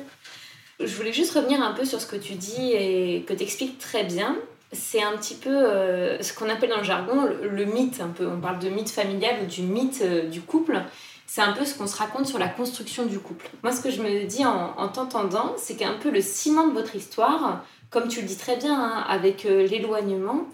Je 0.80 0.94
voulais 0.94 1.12
juste 1.12 1.32
revenir 1.32 1.62
un 1.62 1.72
peu 1.72 1.84
sur 1.84 2.00
ce 2.00 2.06
que 2.06 2.16
tu 2.16 2.34
dis 2.34 2.72
et 2.72 3.24
que 3.26 3.32
tu 3.32 3.42
expliques 3.42 3.78
très 3.78 4.04
bien. 4.04 4.36
C'est 4.72 5.02
un 5.02 5.16
petit 5.16 5.36
peu 5.36 5.50
euh, 5.50 6.20
ce 6.22 6.34
qu'on 6.34 6.50
appelle 6.50 6.70
dans 6.70 6.78
le 6.78 6.84
jargon 6.84 7.24
le, 7.24 7.64
mythe, 7.64 8.00
un 8.00 8.08
peu. 8.08 8.26
On 8.26 8.40
parle 8.40 8.58
de 8.58 8.68
mythe 8.68 8.90
familial 8.90 9.36
ou 9.42 9.46
du 9.46 9.62
mythe 9.62 10.02
euh, 10.02 10.28
du 10.28 10.42
couple. 10.42 10.82
C'est 11.26 11.40
un 11.40 11.52
peu 11.52 11.64
ce 11.64 11.74
qu'on 11.74 11.86
se 11.86 11.96
raconte 11.96 12.26
sur 12.26 12.38
la 12.38 12.48
construction 12.48 13.06
du 13.06 13.18
couple. 13.18 13.48
Moi, 13.62 13.72
ce 13.72 13.80
que 13.80 13.90
je 13.90 14.02
me 14.02 14.24
dis 14.26 14.44
en, 14.44 14.74
en 14.76 14.88
t'entendant, 14.88 15.54
c'est 15.56 15.76
qu'un 15.76 15.94
peu 15.94 16.10
le 16.10 16.20
ciment 16.20 16.66
de 16.66 16.72
votre 16.72 16.94
histoire, 16.94 17.64
comme 17.90 18.08
tu 18.08 18.20
le 18.20 18.26
dis 18.26 18.36
très 18.36 18.56
bien, 18.56 18.78
hein, 18.78 19.04
avec 19.08 19.44
l'éloignement, 19.44 20.46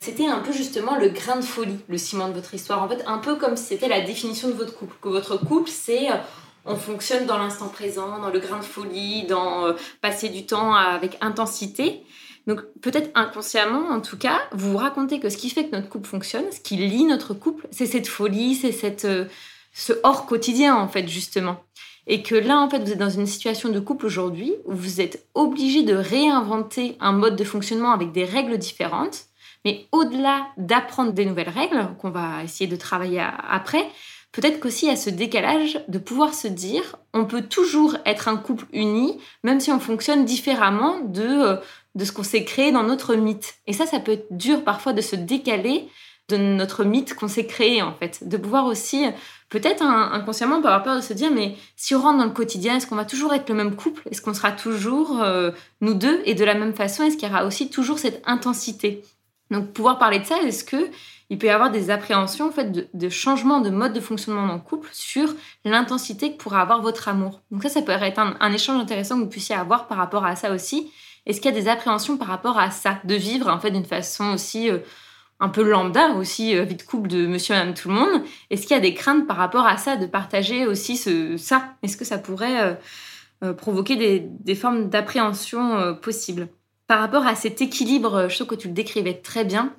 c'était 0.00 0.26
un 0.26 0.38
peu 0.38 0.52
justement 0.52 0.96
le 0.96 1.08
grain 1.08 1.36
de 1.36 1.44
folie, 1.44 1.78
le 1.88 1.98
ciment 1.98 2.28
de 2.28 2.34
votre 2.34 2.54
histoire. 2.54 2.82
En 2.82 2.88
fait, 2.88 3.02
un 3.06 3.18
peu 3.18 3.36
comme 3.36 3.56
si 3.56 3.64
c'était 3.64 3.88
la 3.88 4.00
définition 4.00 4.48
de 4.48 4.54
votre 4.54 4.76
couple. 4.76 4.94
Que 5.02 5.08
votre 5.08 5.36
couple, 5.36 5.68
c'est 5.68 6.10
euh, 6.10 6.16
on 6.64 6.76
fonctionne 6.76 7.26
dans 7.26 7.38
l'instant 7.38 7.68
présent, 7.68 8.18
dans 8.18 8.30
le 8.30 8.38
grain 8.38 8.58
de 8.58 8.64
folie, 8.64 9.24
dans 9.26 9.66
euh, 9.66 9.72
passer 10.00 10.28
du 10.28 10.46
temps 10.46 10.74
avec 10.74 11.18
intensité. 11.20 12.02
Donc 12.46 12.60
peut-être 12.80 13.10
inconsciemment, 13.14 13.88
en 13.90 14.00
tout 14.00 14.16
cas, 14.16 14.40
vous 14.52 14.72
vous 14.72 14.78
racontez 14.78 15.20
que 15.20 15.28
ce 15.28 15.36
qui 15.36 15.50
fait 15.50 15.66
que 15.66 15.76
notre 15.76 15.88
couple 15.88 16.08
fonctionne, 16.08 16.44
ce 16.50 16.60
qui 16.60 16.76
lie 16.76 17.04
notre 17.04 17.34
couple, 17.34 17.66
c'est 17.70 17.86
cette 17.86 18.08
folie, 18.08 18.54
c'est 18.54 18.72
cette 18.72 19.04
euh, 19.04 19.26
ce 19.72 19.92
hors 20.02 20.26
quotidien 20.26 20.76
en 20.76 20.88
fait 20.88 21.08
justement. 21.08 21.62
Et 22.06 22.22
que 22.22 22.34
là, 22.34 22.58
en 22.58 22.70
fait, 22.70 22.78
vous 22.78 22.92
êtes 22.92 22.98
dans 22.98 23.10
une 23.10 23.26
situation 23.26 23.68
de 23.68 23.78
couple 23.80 24.06
aujourd'hui 24.06 24.54
où 24.64 24.72
vous 24.72 25.02
êtes 25.02 25.26
obligé 25.34 25.82
de 25.82 25.94
réinventer 25.94 26.96
un 27.00 27.12
mode 27.12 27.36
de 27.36 27.44
fonctionnement 27.44 27.92
avec 27.92 28.12
des 28.12 28.24
règles 28.24 28.56
différentes 28.56 29.27
mais 29.64 29.86
au-delà 29.92 30.46
d'apprendre 30.56 31.12
des 31.12 31.26
nouvelles 31.26 31.48
règles, 31.48 31.88
qu'on 31.98 32.10
va 32.10 32.42
essayer 32.44 32.68
de 32.68 32.76
travailler 32.76 33.24
après, 33.48 33.86
peut-être 34.32 34.60
qu'aussi 34.60 34.88
a 34.88 34.96
ce 34.96 35.10
décalage 35.10 35.80
de 35.88 35.98
pouvoir 35.98 36.34
se 36.34 36.48
dire 36.48 36.96
on 37.14 37.24
peut 37.24 37.42
toujours 37.42 37.96
être 38.04 38.28
un 38.28 38.36
couple 38.36 38.66
uni, 38.72 39.18
même 39.42 39.60
si 39.60 39.70
on 39.72 39.80
fonctionne 39.80 40.24
différemment 40.24 41.00
de, 41.00 41.26
euh, 41.26 41.56
de 41.94 42.04
ce 42.04 42.12
qu'on 42.12 42.22
s'est 42.22 42.44
créé 42.44 42.72
dans 42.72 42.82
notre 42.82 43.14
mythe. 43.14 43.54
Et 43.66 43.72
ça, 43.72 43.86
ça 43.86 44.00
peut 44.00 44.12
être 44.12 44.26
dur 44.30 44.64
parfois 44.64 44.92
de 44.92 45.00
se 45.00 45.16
décaler 45.16 45.88
de 46.28 46.36
notre 46.36 46.84
mythe 46.84 47.14
qu'on 47.14 47.28
s'est 47.28 47.46
créé 47.46 47.82
en 47.82 47.94
fait. 47.94 48.28
De 48.28 48.36
pouvoir 48.36 48.66
aussi, 48.66 49.06
peut-être 49.48 49.82
inconsciemment, 49.82 50.56
avoir 50.56 50.82
peur 50.82 50.96
de 50.96 51.00
se 51.00 51.14
dire 51.14 51.30
mais 51.32 51.56
si 51.76 51.94
on 51.94 52.02
rentre 52.02 52.18
dans 52.18 52.24
le 52.24 52.30
quotidien, 52.30 52.76
est-ce 52.76 52.86
qu'on 52.86 52.96
va 52.96 53.06
toujours 53.06 53.32
être 53.32 53.48
le 53.48 53.54
même 53.54 53.76
couple? 53.76 54.02
Est-ce 54.10 54.20
qu'on 54.20 54.34
sera 54.34 54.52
toujours 54.52 55.22
euh, 55.22 55.50
nous 55.80 55.94
deux? 55.94 56.20
Et 56.26 56.34
de 56.34 56.44
la 56.44 56.54
même 56.54 56.74
façon, 56.74 57.02
est-ce 57.02 57.16
qu'il 57.16 57.28
y 57.28 57.30
aura 57.30 57.46
aussi 57.46 57.70
toujours 57.70 57.98
cette 57.98 58.22
intensité? 58.26 59.02
Donc 59.50 59.72
pouvoir 59.72 59.98
parler 59.98 60.18
de 60.18 60.24
ça, 60.24 60.42
est-ce 60.42 60.64
que 60.64 60.90
il 61.30 61.38
peut 61.38 61.46
y 61.46 61.50
avoir 61.50 61.70
des 61.70 61.90
appréhensions 61.90 62.48
en 62.48 62.50
fait 62.50 62.90
de, 62.94 63.08
changement 63.10 63.60
de 63.60 63.68
mode 63.68 63.92
de 63.92 64.00
fonctionnement 64.00 64.46
dans 64.46 64.54
le 64.54 64.60
couple 64.60 64.88
sur 64.92 65.34
l'intensité 65.64 66.32
que 66.32 66.38
pourra 66.38 66.62
avoir 66.62 66.80
votre 66.80 67.08
amour? 67.08 67.42
Donc 67.50 67.62
ça, 67.62 67.68
ça 67.68 67.82
peut 67.82 67.92
être 67.92 68.18
un, 68.18 68.52
échange 68.52 68.80
intéressant 68.80 69.16
que 69.16 69.24
vous 69.24 69.28
puissiez 69.28 69.54
avoir 69.54 69.88
par 69.88 69.98
rapport 69.98 70.24
à 70.24 70.36
ça 70.36 70.52
aussi. 70.52 70.90
Est-ce 71.26 71.40
qu'il 71.40 71.54
y 71.54 71.56
a 71.56 71.60
des 71.60 71.68
appréhensions 71.68 72.16
par 72.16 72.28
rapport 72.28 72.58
à 72.58 72.70
ça, 72.70 72.98
de 73.04 73.14
vivre 73.14 73.48
en 73.48 73.60
fait 73.60 73.70
d'une 73.70 73.84
façon 73.84 74.32
aussi 74.32 74.70
euh, 74.70 74.78
un 75.40 75.50
peu 75.50 75.62
lambda 75.62 76.12
aussi 76.12 76.56
euh, 76.56 76.62
vie 76.62 76.76
de 76.76 76.82
couple 76.82 77.08
de 77.08 77.26
Monsieur 77.26 77.54
et 77.54 77.58
Madame 77.58 77.74
tout 77.74 77.88
le 77.88 77.94
monde 77.94 78.22
Est-ce 78.48 78.62
qu'il 78.62 78.74
y 78.74 78.78
a 78.78 78.80
des 78.80 78.94
craintes 78.94 79.26
par 79.26 79.36
rapport 79.36 79.66
à 79.66 79.76
ça, 79.76 79.96
de 79.96 80.06
partager 80.06 80.66
aussi 80.66 80.96
ça? 81.36 81.74
Est-ce 81.82 81.98
que 81.98 82.06
ça 82.06 82.16
pourrait 82.16 82.78
euh, 83.44 83.52
provoquer 83.52 83.96
des, 83.96 84.20
des 84.20 84.54
formes 84.54 84.88
d'appréhension 84.88 85.94
possibles? 86.00 86.48
Par 86.88 87.00
rapport 87.00 87.26
à 87.26 87.36
cet 87.36 87.60
équilibre, 87.60 88.14
euh, 88.14 88.28
je 88.28 88.34
trouve 88.34 88.48
que 88.48 88.54
tu 88.56 88.66
le 88.66 88.74
décrivais 88.74 89.14
très 89.14 89.44
bien. 89.44 89.72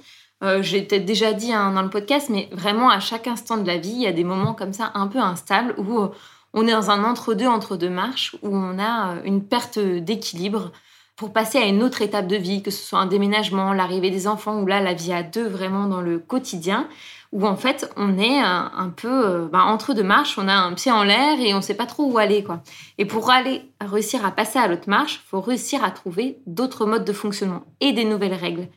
Euh, 0.43 0.61
J'ai 0.61 0.83
peut-être 0.83 1.05
déjà 1.05 1.33
dit 1.33 1.51
hein, 1.51 1.73
dans 1.73 1.81
le 1.81 1.89
podcast, 1.89 2.29
mais 2.29 2.47
vraiment 2.53 2.89
à 2.89 3.01
chaque 3.01 3.27
instant 3.27 3.57
de 3.57 3.67
la 3.67 3.77
vie, 3.77 3.89
il 3.89 4.01
y 4.01 4.07
a 4.07 4.13
des 4.13 4.23
moments 4.23 4.53
comme 4.53 4.71
ça 4.71 4.91
un 4.93 5.07
peu 5.07 5.19
instables 5.19 5.73
où 5.77 5.99
euh, 5.99 6.09
on 6.53 6.65
est 6.67 6.71
dans 6.71 6.91
un 6.91 7.03
entre-deux, 7.03 7.47
entre 7.47 7.75
deux 7.75 7.89
marches, 7.89 8.35
où 8.43 8.55
on 8.55 8.79
a 8.79 9.17
une 9.25 9.43
perte 9.43 9.79
d'équilibre 9.79 10.71
pour 11.15 11.33
passer 11.33 11.57
à 11.57 11.65
une 11.65 11.83
autre 11.83 12.01
étape 12.01 12.27
de 12.27 12.37
vie, 12.37 12.63
que 12.63 12.71
ce 12.71 12.81
soit 12.81 12.99
un 12.99 13.05
déménagement, 13.05 13.73
l'arrivée 13.73 14.09
des 14.09 14.25
enfants, 14.25 14.61
ou 14.61 14.65
là 14.65 14.79
la 14.79 14.93
vie 14.93 15.11
à 15.11 15.21
deux 15.21 15.47
vraiment 15.47 15.85
dans 15.87 16.01
le 16.01 16.17
quotidien 16.17 16.87
où 17.31 17.45
en 17.45 17.55
fait 17.55 17.91
on 17.95 18.17
est 18.17 18.39
un, 18.39 18.91
peu 18.95 19.07
euh, 19.07 19.47
bah, 19.47 19.63
entre 19.65 19.93
deux 19.93 20.03
marches, 20.03 20.37
on 20.37 20.47
a 20.47 20.53
un 20.53 20.73
pied 20.73 20.91
en 20.91 21.03
l'air 21.03 21.39
et 21.39 21.53
on 21.53 21.57
ne 21.57 21.61
sait 21.61 21.75
pas 21.75 21.85
trop 21.85 22.11
où 22.11 22.17
aller 22.17 22.43
quoi. 22.43 22.63
Et 22.97 23.05
pour 23.05 23.29
aller 23.29 23.69
réussir 23.79 24.25
à 24.25 24.31
passer 24.31 24.57
à 24.59 24.67
l'autre 24.67 24.87
marche, 24.89 25.21
il 25.23 25.29
faut 25.29 25.41
réussir 25.41 25.83
à 25.83 25.91
trouver 25.91 26.39
d'autres 26.47 26.85
modes 26.85 27.05
de 27.05 27.13
fonctionnement 27.13 27.63
et 27.81 27.93
des 27.93 28.05
nouvelles 28.05 28.33
règles. 28.33 28.67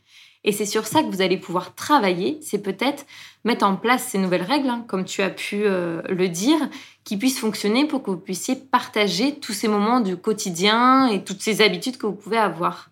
Et 0.45 0.51
c'est 0.51 0.65
sur 0.65 0.85
ça 0.85 1.01
que 1.01 1.07
vous 1.07 1.21
allez 1.21 1.37
pouvoir 1.37 1.73
travailler, 1.73 2.37
c'est 2.41 2.61
peut-être 2.61 3.05
mettre 3.45 3.65
en 3.65 3.77
place 3.77 4.09
ces 4.09 4.17
nouvelles 4.17 4.43
règles, 4.43 4.69
hein, 4.69 4.83
comme 4.87 5.05
tu 5.05 5.21
as 5.21 5.29
pu 5.29 5.63
euh, 5.63 6.01
le 6.09 6.27
dire, 6.27 6.57
qui 7.05 7.17
puissent 7.17 7.39
fonctionner 7.39 7.85
pour 7.87 8.03
que 8.03 8.11
vous 8.11 8.17
puissiez 8.17 8.55
partager 8.55 9.39
tous 9.39 9.53
ces 9.53 9.69
moments 9.69 10.01
du 10.01 10.17
quotidien 10.17 11.07
et 11.07 11.23
toutes 11.23 11.41
ces 11.41 11.61
habitudes 11.61 11.97
que 11.97 12.05
vous 12.05 12.13
pouvez 12.13 12.37
avoir. 12.37 12.89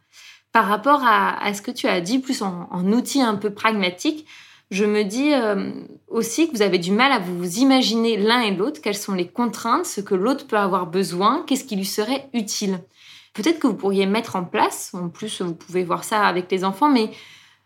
Par 0.53 0.67
rapport 0.67 1.01
à, 1.05 1.53
ce 1.53 1.61
que 1.61 1.71
tu 1.71 1.87
as 1.87 2.01
dit, 2.01 2.19
plus 2.19 2.41
en, 2.41 2.67
en 2.71 2.91
outils 2.91 3.21
un 3.21 3.35
peu 3.35 3.51
pragmatiques, 3.51 4.25
je 4.71 4.85
me 4.85 5.03
dis 5.03 5.33
euh, 5.33 5.69
aussi 6.07 6.47
que 6.47 6.55
vous 6.55 6.61
avez 6.61 6.79
du 6.79 6.91
mal 6.91 7.11
à 7.11 7.19
vous 7.19 7.57
imaginer 7.57 8.15
l'un 8.15 8.39
et 8.39 8.55
l'autre, 8.55 8.79
quelles 8.81 8.97
sont 8.97 9.13
les 9.13 9.27
contraintes, 9.27 9.85
ce 9.85 9.99
que 9.99 10.15
l'autre 10.15 10.47
peut 10.47 10.57
avoir 10.57 10.87
besoin, 10.87 11.43
qu'est-ce 11.45 11.65
qui 11.65 11.75
lui 11.75 11.85
serait 11.85 12.29
utile. 12.33 12.79
Peut-être 13.33 13.59
que 13.59 13.67
vous 13.67 13.75
pourriez 13.75 14.05
mettre 14.05 14.37
en 14.37 14.45
place, 14.45 14.93
en 14.93 15.09
plus 15.09 15.41
vous 15.41 15.53
pouvez 15.53 15.83
voir 15.83 16.05
ça 16.05 16.25
avec 16.25 16.49
les 16.49 16.63
enfants, 16.63 16.89
mais 16.89 17.11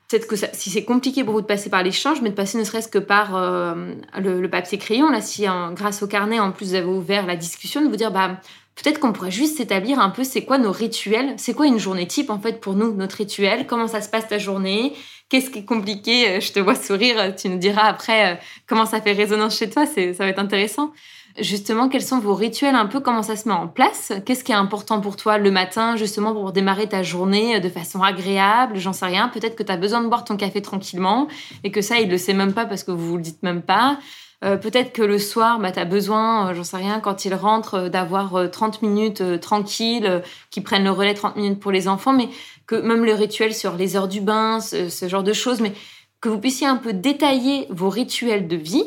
peut-être 0.09 0.25
que 0.25 0.35
si 0.35 0.71
c'est 0.71 0.83
compliqué 0.83 1.23
pour 1.23 1.35
vous 1.35 1.41
de 1.41 1.45
passer 1.45 1.69
par 1.69 1.83
l'échange, 1.83 2.21
mais 2.23 2.31
de 2.31 2.35
passer 2.35 2.57
ne 2.57 2.63
serait-ce 2.63 2.87
que 2.87 2.99
par 2.99 3.35
euh, 3.35 3.93
le, 4.17 4.47
papier 4.47 4.79
crayon, 4.79 5.11
là 5.11 5.21
si 5.21 5.45
grâce 5.73 6.01
au 6.01 6.07
carnet 6.07 6.39
en 6.39 6.51
plus 6.51 6.69
vous 6.69 6.75
avez 6.75 6.87
ouvert 6.87 7.27
la 7.27 7.35
discussion, 7.35 7.81
de 7.81 7.87
vous 7.87 7.97
dire 7.97 8.11
bah 8.11 8.39
peut-être 8.75 8.99
qu'on 8.99 9.13
pourrait 9.13 9.31
juste 9.31 9.57
s'établir 9.57 9.99
un 9.99 10.09
peu 10.09 10.23
c'est 10.23 10.43
quoi 10.43 10.57
nos 10.57 10.71
rituels, 10.71 11.35
c'est 11.37 11.53
quoi 11.53 11.67
une 11.67 11.79
journée 11.79 12.07
type 12.07 12.31
en 12.31 12.39
fait 12.39 12.59
pour 12.59 12.73
nous, 12.73 12.93
notre 12.95 13.17
rituel, 13.17 13.67
comment 13.67 13.87
ça 13.87 14.01
se 14.01 14.09
passe 14.09 14.27
ta 14.27 14.39
journée, 14.39 14.93
Qu'est-ce 15.29 15.49
qui 15.49 15.59
est 15.59 15.65
compliqué 15.65 16.29
euh, 16.29 16.39
Je 16.39 16.51
te 16.51 16.59
vois 16.59 16.75
sourire. 16.75 17.35
Tu 17.35 17.49
nous 17.49 17.57
diras 17.57 17.83
après 17.83 18.33
euh, 18.33 18.35
comment 18.67 18.85
ça 18.85 19.01
fait 19.01 19.13
résonance 19.13 19.57
chez 19.57 19.69
toi. 19.69 19.85
Ça 19.85 20.01
va 20.19 20.27
être 20.27 20.39
intéressant. 20.39 20.91
Justement, 21.39 21.89
quels 21.89 22.03
sont 22.03 22.19
vos 22.19 22.35
rituels 22.35 22.75
un 22.75 22.85
peu 22.85 22.99
Comment 22.99 23.23
ça 23.23 23.35
se 23.35 23.49
met 23.49 23.53
en 23.53 23.67
place? 23.67 24.13
Qu'est-ce 24.25 24.43
qui 24.43 24.51
est 24.51 24.55
important 24.55 25.01
pour 25.01 25.17
toi 25.17 25.37
le 25.37 25.51
matin, 25.51 25.95
justement, 25.95 26.31
pour 26.31 26.53
démarrer 26.53 26.87
ta 26.87 27.01
journée 27.01 27.55
euh, 27.55 27.59
de 27.59 27.69
façon 27.69 28.03
agréable? 28.03 28.77
J'en 28.77 28.93
sais 28.93 29.07
rien. 29.07 29.27
Peut-être 29.29 29.55
que 29.55 29.63
tu 29.63 29.71
as 29.71 29.77
besoin 29.77 30.01
de 30.01 30.07
boire 30.07 30.25
ton 30.25 30.37
café 30.37 30.61
tranquillement 30.61 31.27
et 31.63 31.71
que 31.71 31.81
ça, 31.81 31.99
il 31.99 32.09
le 32.09 32.19
sait 32.19 32.33
même 32.33 32.53
pas 32.53 32.65
parce 32.65 32.83
que 32.83 32.91
vous 32.91 33.07
vous 33.07 33.17
le 33.17 33.23
dites 33.23 33.41
même 33.41 33.63
pas. 33.63 33.97
peut-être 34.41 34.93
que 34.93 35.01
le 35.01 35.17
soir, 35.17 35.57
bah, 35.57 35.71
tu 35.71 35.79
as 35.79 35.85
besoin, 35.85 36.53
j'en 36.53 36.63
sais 36.63 36.77
rien, 36.77 36.99
quand 36.99 37.25
il 37.25 37.33
rentre, 37.33 37.89
d'avoir 37.89 38.51
30 38.51 38.83
minutes 38.83 39.39
tranquilles, 39.41 40.21
qui 40.51 40.61
prennent 40.61 40.83
le 40.83 40.91
relais 40.91 41.15
30 41.15 41.35
minutes 41.35 41.59
pour 41.59 41.71
les 41.71 41.87
enfants. 41.87 42.13
Mais 42.13 42.29
que 42.67 42.75
même 42.75 43.05
le 43.05 43.13
rituel 43.13 43.53
sur 43.53 43.75
les 43.75 43.95
heures 43.95 44.07
du 44.07 44.21
bain, 44.21 44.59
ce, 44.59 45.07
genre 45.07 45.23
de 45.23 45.33
choses, 45.33 45.61
mais 45.61 45.73
que 46.21 46.29
vous 46.29 46.39
puissiez 46.39 46.67
un 46.67 46.77
peu 46.77 46.93
détailler 46.93 47.67
vos 47.69 47.89
rituels 47.89 48.47
de 48.47 48.55
vie. 48.55 48.85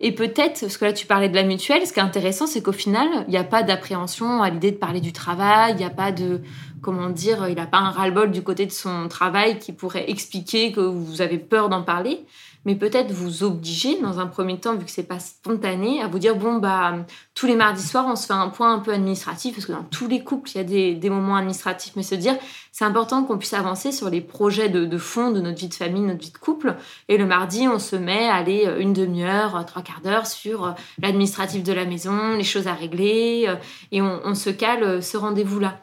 Et 0.00 0.12
peut-être, 0.12 0.60
parce 0.60 0.76
que 0.76 0.84
là 0.84 0.92
tu 0.92 1.06
parlais 1.06 1.28
de 1.28 1.34
la 1.34 1.42
mutuelle, 1.42 1.84
ce 1.84 1.92
qui 1.92 1.98
est 1.98 2.02
intéressant, 2.02 2.46
c'est 2.46 2.62
qu'au 2.62 2.72
final, 2.72 3.08
il 3.26 3.30
n'y 3.30 3.36
a 3.36 3.42
pas 3.42 3.64
d'appréhension 3.64 4.42
à 4.42 4.50
l'idée 4.50 4.70
de 4.70 4.76
parler 4.76 5.00
du 5.00 5.12
travail, 5.12 5.72
il 5.72 5.78
n'y 5.78 5.84
a 5.84 5.90
pas 5.90 6.12
de, 6.12 6.40
comment 6.80 7.10
dire, 7.10 7.48
il 7.48 7.56
n'a 7.56 7.66
pas 7.66 7.78
un 7.78 7.90
ras-le-bol 7.90 8.30
du 8.30 8.42
côté 8.42 8.64
de 8.64 8.70
son 8.70 9.08
travail 9.08 9.58
qui 9.58 9.72
pourrait 9.72 10.08
expliquer 10.08 10.70
que 10.70 10.80
vous 10.80 11.20
avez 11.20 11.38
peur 11.38 11.68
d'en 11.68 11.82
parler 11.82 12.24
mais 12.68 12.74
peut-être 12.74 13.12
vous 13.12 13.44
obliger, 13.44 13.98
dans 13.98 14.20
un 14.20 14.26
premier 14.26 14.60
temps, 14.60 14.76
vu 14.76 14.84
que 14.84 14.90
c'est 14.90 15.02
pas 15.02 15.20
spontané, 15.20 16.02
à 16.02 16.06
vous 16.06 16.18
dire 16.18 16.36
bon 16.36 16.56
bah 16.56 16.96
tous 17.34 17.46
les 17.46 17.56
mardis 17.56 17.82
soirs 17.82 18.04
on 18.06 18.14
se 18.14 18.26
fait 18.26 18.34
un 18.34 18.50
point 18.50 18.74
un 18.74 18.78
peu 18.78 18.92
administratif 18.92 19.54
parce 19.54 19.64
que 19.64 19.72
dans 19.72 19.84
tous 19.84 20.06
les 20.06 20.22
couples 20.22 20.50
il 20.54 20.58
y 20.58 20.60
a 20.60 20.94
des, 20.94 21.08
moments 21.08 21.36
administratifs, 21.36 21.94
mais 21.96 22.02
se 22.02 22.14
dire 22.14 22.36
c'est 22.70 22.84
important 22.84 23.24
qu'on 23.24 23.38
puisse 23.38 23.54
avancer 23.54 23.90
sur 23.90 24.10
les 24.10 24.20
projets 24.20 24.68
de, 24.68 24.84
de, 24.84 24.98
fond 24.98 25.30
de 25.30 25.40
notre 25.40 25.58
vie 25.58 25.68
de 25.68 25.74
famille, 25.74 26.02
notre 26.02 26.20
vie 26.20 26.30
de 26.30 26.36
couple. 26.36 26.76
Et 27.08 27.16
le 27.16 27.24
mardi 27.24 27.66
on 27.68 27.78
se 27.78 27.96
met 27.96 28.28
à 28.28 28.34
aller 28.34 28.66
euh, 28.66 28.80
une 28.80 28.92
demi-heure, 28.92 29.56
euh, 29.56 29.62
trois 29.62 29.80
quarts 29.80 30.02
d'heure 30.02 30.26
sur 30.26 30.66
euh, 30.66 30.70
l'administratif 31.00 31.62
de 31.62 31.72
la 31.72 31.86
maison, 31.86 32.34
les 32.36 32.44
choses 32.44 32.66
à 32.66 32.74
régler, 32.74 33.50
et 33.92 34.02
on, 34.02 34.20
on 34.26 34.34
se 34.34 34.50
cale 34.50 35.02
ce 35.02 35.16
rendez-vous 35.16 35.58
là. 35.58 35.80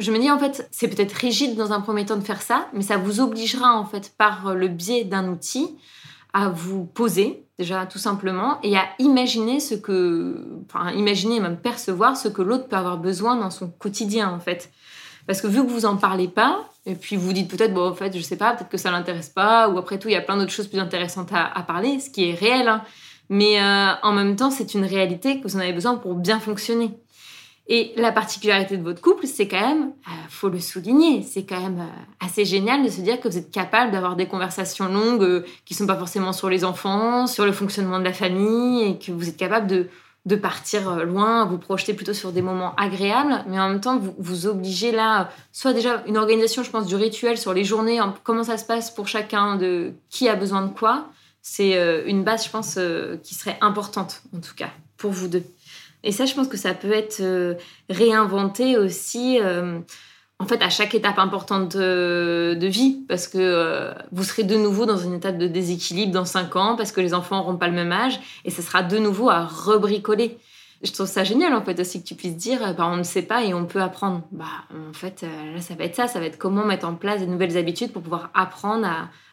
Je 0.00 0.10
me 0.10 0.18
dis 0.18 0.28
en 0.28 0.40
fait, 0.40 0.66
c'est 0.72 0.88
peut-être 0.88 1.12
rigide 1.12 1.54
dans 1.54 1.72
un 1.72 1.80
premier 1.80 2.04
temps 2.04 2.16
de 2.16 2.24
faire 2.24 2.42
ça, 2.42 2.66
mais 2.72 2.82
ça 2.82 2.96
vous 2.96 3.20
obligera 3.20 3.78
en 3.78 3.84
fait 3.84 4.12
par 4.18 4.56
le 4.56 4.66
biais 4.66 5.04
d'un 5.04 5.28
outil 5.28 5.76
à 6.36 6.50
vous 6.50 6.84
poser 6.84 7.46
déjà 7.58 7.86
tout 7.86 7.98
simplement, 7.98 8.58
et 8.62 8.76
à 8.76 8.84
imaginer 8.98 9.60
ce 9.60 9.74
que, 9.74 10.44
enfin, 10.66 10.90
imaginer 10.90 11.40
même 11.40 11.56
percevoir 11.56 12.14
ce 12.14 12.28
que 12.28 12.42
l'autre 12.42 12.68
peut 12.68 12.76
avoir 12.76 12.98
besoin 12.98 13.36
dans 13.36 13.50
son 13.50 13.68
quotidien 13.68 14.28
en 14.28 14.38
fait. 14.38 14.70
Parce 15.26 15.40
que 15.40 15.46
vu 15.46 15.64
que 15.64 15.70
vous 15.70 15.86
en 15.86 15.96
parlez 15.96 16.28
pas, 16.28 16.68
et 16.84 16.94
puis 16.94 17.16
vous 17.16 17.32
dites 17.32 17.50
peut-être, 17.50 17.72
bon, 17.72 17.88
en 17.88 17.94
fait, 17.94 18.14
je 18.14 18.22
sais 18.22 18.36
pas, 18.36 18.52
peut-être 18.52 18.68
que 18.68 18.76
ça 18.76 18.90
l'intéresse 18.90 19.30
pas, 19.30 19.70
ou 19.70 19.78
après 19.78 19.98
tout, 19.98 20.08
il 20.08 20.12
y 20.12 20.16
a 20.16 20.20
plein 20.20 20.36
d'autres 20.36 20.52
choses 20.52 20.68
plus 20.68 20.78
intéressantes 20.78 21.30
à, 21.32 21.62
parler, 21.62 21.98
ce 21.98 22.10
qui 22.10 22.28
est 22.28 22.34
réel. 22.34 22.68
Hein. 22.68 22.82
Mais 23.30 23.60
euh, 23.60 23.92
en 24.02 24.12
même 24.12 24.36
temps, 24.36 24.50
c'est 24.50 24.74
une 24.74 24.84
réalité 24.84 25.40
que 25.40 25.48
vous 25.48 25.56
en 25.56 25.60
avez 25.60 25.72
besoin 25.72 25.96
pour 25.96 26.14
bien 26.14 26.38
fonctionner. 26.38 26.90
Et 27.68 27.92
la 27.96 28.12
particularité 28.12 28.76
de 28.76 28.82
votre 28.82 29.00
couple, 29.00 29.26
c'est 29.26 29.48
quand 29.48 29.60
même, 29.60 29.92
euh, 30.06 30.12
faut 30.28 30.48
le 30.48 30.60
souligner, 30.60 31.22
c'est 31.22 31.44
quand 31.44 31.60
même 31.60 31.80
euh, 31.80 32.24
assez 32.24 32.44
génial 32.44 32.84
de 32.84 32.88
se 32.88 33.00
dire 33.00 33.18
que 33.20 33.26
vous 33.26 33.38
êtes 33.38 33.50
capable 33.50 33.90
d'avoir 33.90 34.14
des 34.14 34.26
conversations 34.26 34.86
longues 34.86 35.24
euh, 35.24 35.44
qui 35.64 35.74
sont 35.74 35.86
pas 35.86 35.96
forcément 35.96 36.32
sur 36.32 36.48
les 36.48 36.64
enfants, 36.64 37.26
sur 37.26 37.44
le 37.44 37.50
fonctionnement 37.50 37.98
de 37.98 38.04
la 38.04 38.12
famille, 38.12 38.84
et 38.84 38.98
que 38.98 39.10
vous 39.10 39.28
êtes 39.28 39.36
capable 39.36 39.66
de, 39.66 39.88
de 40.26 40.36
partir 40.36 41.04
loin, 41.04 41.44
vous 41.46 41.58
projeter 41.58 41.92
plutôt 41.92 42.14
sur 42.14 42.30
des 42.30 42.40
moments 42.40 42.72
agréables, 42.76 43.44
mais 43.48 43.58
en 43.58 43.68
même 43.68 43.80
temps, 43.80 43.98
vous 43.98 44.14
vous 44.16 44.46
obligez 44.46 44.92
là, 44.92 45.28
soit 45.50 45.72
déjà 45.72 46.04
une 46.06 46.18
organisation, 46.18 46.62
je 46.62 46.70
pense, 46.70 46.86
du 46.86 46.94
rituel 46.94 47.36
sur 47.36 47.52
les 47.52 47.64
journées, 47.64 47.98
comment 48.22 48.44
ça 48.44 48.58
se 48.58 48.64
passe 48.64 48.92
pour 48.92 49.08
chacun, 49.08 49.56
de 49.56 49.92
qui 50.08 50.28
a 50.28 50.36
besoin 50.36 50.62
de 50.62 50.72
quoi, 50.72 51.08
c'est 51.42 52.04
une 52.06 52.22
base, 52.22 52.44
je 52.44 52.50
pense, 52.50 52.78
qui 53.22 53.34
serait 53.34 53.56
importante, 53.60 54.22
en 54.36 54.40
tout 54.40 54.54
cas, 54.56 54.70
pour 54.96 55.12
vous 55.12 55.28
deux. 55.28 55.44
Et 56.06 56.12
ça, 56.12 56.24
je 56.24 56.34
pense 56.34 56.46
que 56.46 56.56
ça 56.56 56.72
peut 56.72 56.92
être 56.92 57.18
euh, 57.20 57.54
réinventé 57.90 58.78
aussi, 58.78 59.40
euh, 59.42 59.80
en 60.38 60.46
fait, 60.46 60.62
à 60.62 60.70
chaque 60.70 60.94
étape 60.94 61.18
importante 61.18 61.76
de, 61.76 62.66
vie, 62.66 63.04
parce 63.08 63.26
que 63.26 63.38
euh, 63.38 63.92
vous 64.12 64.22
serez 64.22 64.44
de 64.44 64.56
nouveau 64.56 64.86
dans 64.86 64.98
une 64.98 65.14
étape 65.14 65.36
de 65.36 65.48
déséquilibre 65.48 66.12
dans 66.12 66.24
5 66.24 66.54
ans, 66.54 66.76
parce 66.76 66.92
que 66.92 67.00
les 67.00 67.12
enfants 67.12 67.38
n'auront 67.38 67.56
pas 67.56 67.66
le 67.66 67.74
même 67.74 67.90
âge, 67.90 68.20
et 68.44 68.52
ça 68.52 68.62
sera 68.62 68.84
de 68.84 68.98
nouveau 68.98 69.30
à 69.30 69.46
rebricoler. 69.46 70.38
Je 70.84 70.92
trouve 70.92 71.08
ça 71.08 71.24
génial, 71.24 71.52
en 71.54 71.62
fait, 71.62 71.80
aussi 71.80 72.00
que 72.00 72.06
tu 72.06 72.14
puisses 72.14 72.36
dire, 72.36 72.60
bah, 72.76 72.86
on 72.86 72.98
ne 72.98 73.02
sait 73.02 73.22
pas 73.22 73.42
et 73.42 73.52
on 73.52 73.66
peut 73.66 73.82
apprendre. 73.82 74.22
Bah, 74.30 74.44
en 74.70 74.92
fait, 74.92 75.22
là, 75.22 75.60
ça 75.60 75.74
va 75.74 75.82
être 75.82 75.96
ça, 75.96 76.06
ça 76.06 76.20
va 76.20 76.26
être 76.26 76.38
comment 76.38 76.64
mettre 76.64 76.86
en 76.86 76.94
place 76.94 77.18
des 77.18 77.26
nouvelles 77.26 77.56
habitudes 77.56 77.92
pour 77.92 78.02
pouvoir 78.02 78.30
apprendre 78.32 78.86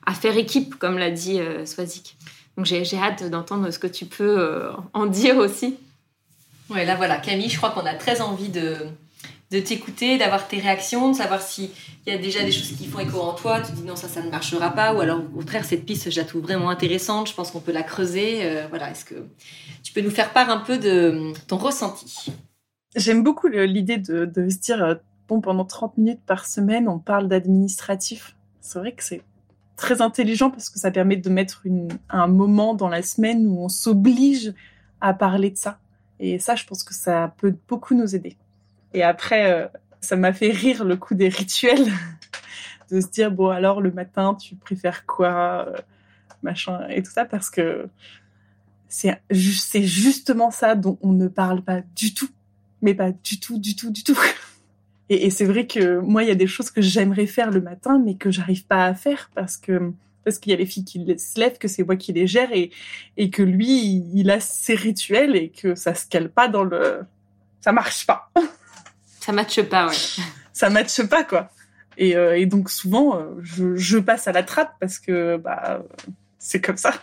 à, 0.08 0.14
faire 0.16 0.36
équipe, 0.38 0.80
comme 0.80 0.98
l'a 0.98 1.12
dit 1.12 1.40
Swazik. 1.66 2.18
Donc, 2.58 2.66
j'ai 2.66 2.98
hâte 2.98 3.30
d'entendre 3.30 3.70
ce 3.70 3.78
que 3.78 3.88
tu 3.88 4.06
peux 4.06 4.72
en 4.94 5.06
dire 5.06 5.38
aussi. 5.38 5.78
Ouais, 6.74 6.86
là 6.86 6.96
voilà, 6.96 7.18
Camille, 7.18 7.50
je 7.50 7.58
crois 7.58 7.72
qu'on 7.72 7.86
a 7.86 7.94
très 7.94 8.22
envie 8.22 8.50
de, 8.50 8.78
de 9.54 9.60
t'écouter, 9.60 10.18
d'avoir 10.18 10.48
tes 10.48 10.60
réactions, 10.60 11.12
de 11.12 11.16
savoir 11.16 11.42
s'il 11.42 11.70
y 12.08 12.12
a 12.12 12.18
déjà 12.18 12.44
des 12.44 12.52
choses 12.52 12.76
qui 12.76 12.88
font 12.88 13.00
écho 13.00 13.20
en 13.20 13.34
toi, 13.34 13.62
tu 13.62 13.72
dis 13.74 13.84
non, 13.84 13.96
ça, 13.96 14.08
ça 14.08 14.22
ne 14.22 14.30
marchera 14.32 14.72
pas, 14.72 14.94
ou 14.94 15.00
alors 15.00 15.20
au 15.20 15.38
contraire, 15.38 15.64
cette 15.64 15.86
piste, 15.86 16.10
je 16.10 16.22
vraiment 16.40 16.70
intéressante, 16.70 17.30
je 17.30 17.34
pense 17.36 17.52
qu'on 17.52 17.60
peut 17.60 17.72
la 17.72 17.84
creuser. 17.84 18.40
Euh, 18.42 18.66
voilà, 18.70 18.90
est-ce 18.90 19.06
que 19.06 19.28
tu 19.84 19.94
peux 19.94 20.02
nous 20.02 20.10
faire 20.10 20.34
part 20.34 20.50
un 20.50 20.58
peu 20.58 20.80
de 20.80 21.34
ton 21.48 21.58
ressenti? 21.58 22.32
J'aime 22.96 23.24
beaucoup 23.24 23.48
l'idée 23.48 23.98
de, 23.98 24.26
se 24.50 24.58
dire, 24.58 24.84
euh, 24.84 24.96
bon, 25.28 25.42
pendant 25.42 25.66
30 25.66 25.98
minutes 25.98 26.22
par 26.26 26.48
semaine, 26.48 26.88
on 26.88 27.00
parle 27.00 27.28
d'administratif. 27.28 28.36
C'est 28.62 28.80
vrai 28.80 28.94
que 28.94 29.04
c'est 29.04 29.22
très 29.76 30.02
intelligent 30.02 30.50
parce 30.50 30.70
que 30.70 30.80
ça 30.80 30.90
permet 30.90 31.18
de 31.18 31.30
mettre 31.30 31.64
un 32.10 32.28
moment 32.28 32.74
dans 32.74 32.90
la 32.90 33.02
semaine 33.02 33.46
où 33.48 33.64
on 33.64 33.70
s'oblige 33.70 34.54
à 35.02 35.14
parler 35.14 35.52
de 35.52 35.58
ça. 35.58 35.80
Et 36.26 36.40
ça, 36.40 36.56
je 36.56 36.66
pense 36.66 36.86
que 36.86 36.94
ça 36.94 37.36
peut 37.38 37.54
beaucoup 37.68 37.96
nous 37.96 38.16
aider. 38.16 38.38
Et 38.94 39.04
après, 39.04 39.52
euh, 39.52 39.68
ça 40.00 40.16
m'a 40.16 40.32
fait 40.32 40.52
rire 40.52 40.86
le 40.86 40.96
coup 40.96 41.16
des 41.16 41.28
rituels, 41.28 41.92
de 42.90 43.02
se 43.02 43.08
dire 43.08 43.30
bon 43.30 43.50
alors 43.50 43.82
le 43.82 43.92
matin 43.92 44.34
tu 44.34 44.56
préfères 44.56 45.06
quoi, 45.06 45.66
euh, 45.68 45.76
machin 46.42 46.88
et 46.88 47.04
tout 47.04 47.12
ça 47.12 47.26
parce 47.26 47.50
que 47.50 47.90
c'est 48.88 49.20
justement 49.32 50.50
ça 50.50 50.76
dont 50.76 50.98
on 51.02 51.12
ne 51.12 51.28
parle 51.28 51.62
pas 51.62 51.82
du 51.94 52.14
tout, 52.14 52.30
mais 52.82 52.94
pas 52.94 53.12
du 53.12 53.42
tout, 53.42 53.60
du 53.60 53.76
tout, 53.76 53.92
du 53.92 54.04
tout. 54.04 54.18
Et, 55.10 55.26
et 55.26 55.30
c'est 55.32 55.44
vrai 55.44 55.68
que 55.68 56.00
moi 56.00 56.24
il 56.24 56.30
y 56.30 56.32
a 56.32 56.36
des 56.36 56.48
choses 56.48 56.72
que 56.72 56.82
j'aimerais 56.82 57.28
faire 57.28 57.52
le 57.52 57.60
matin 57.60 58.00
mais 58.00 58.16
que 58.16 58.32
j'arrive 58.32 58.66
pas 58.66 58.86
à 58.86 58.94
faire 58.94 59.30
parce 59.36 59.58
que 59.58 59.92
parce 60.24 60.40
qu'il 60.40 60.52
y 60.52 60.54
a 60.56 60.58
les 60.58 60.66
filles 60.66 60.86
qui 60.86 61.06
se 61.18 61.40
lèvent, 61.40 61.58
que 61.58 61.68
c'est 61.68 61.84
moi 61.84 61.96
qui 61.96 62.14
les 62.14 62.28
gère 62.28 62.52
et, 62.52 62.72
et 63.18 63.30
que 63.30 63.42
lui, 63.42 64.04
il 64.14 64.30
a 64.32 64.40
ses 64.40 64.76
rituels 64.76 65.36
et 65.36 65.50
que 65.50 65.76
ça 65.76 65.94
se 65.94 66.08
cale 66.08 66.30
pas 66.30 66.48
dans 66.48 66.64
le. 66.64 67.02
Ça 67.62 67.72
marche 67.72 68.06
pas. 68.06 68.30
Ça 69.20 69.32
matche 69.32 69.62
pas, 69.62 69.88
ouais. 69.88 69.96
Ça 70.54 70.70
matche 70.70 71.02
pas, 71.04 71.24
quoi. 71.24 71.50
Et, 71.98 72.16
euh, 72.16 72.38
et 72.38 72.46
donc 72.46 72.70
souvent, 72.70 73.18
euh, 73.18 73.24
je, 73.42 73.76
je, 73.76 73.98
passe 73.98 74.28
à 74.28 74.32
la 74.32 74.44
trappe 74.44 74.74
parce 74.80 75.00
que 75.00 75.38
bah, 75.38 75.82
c'est 76.38 76.62
comme 76.62 76.78
ça. 76.78 76.94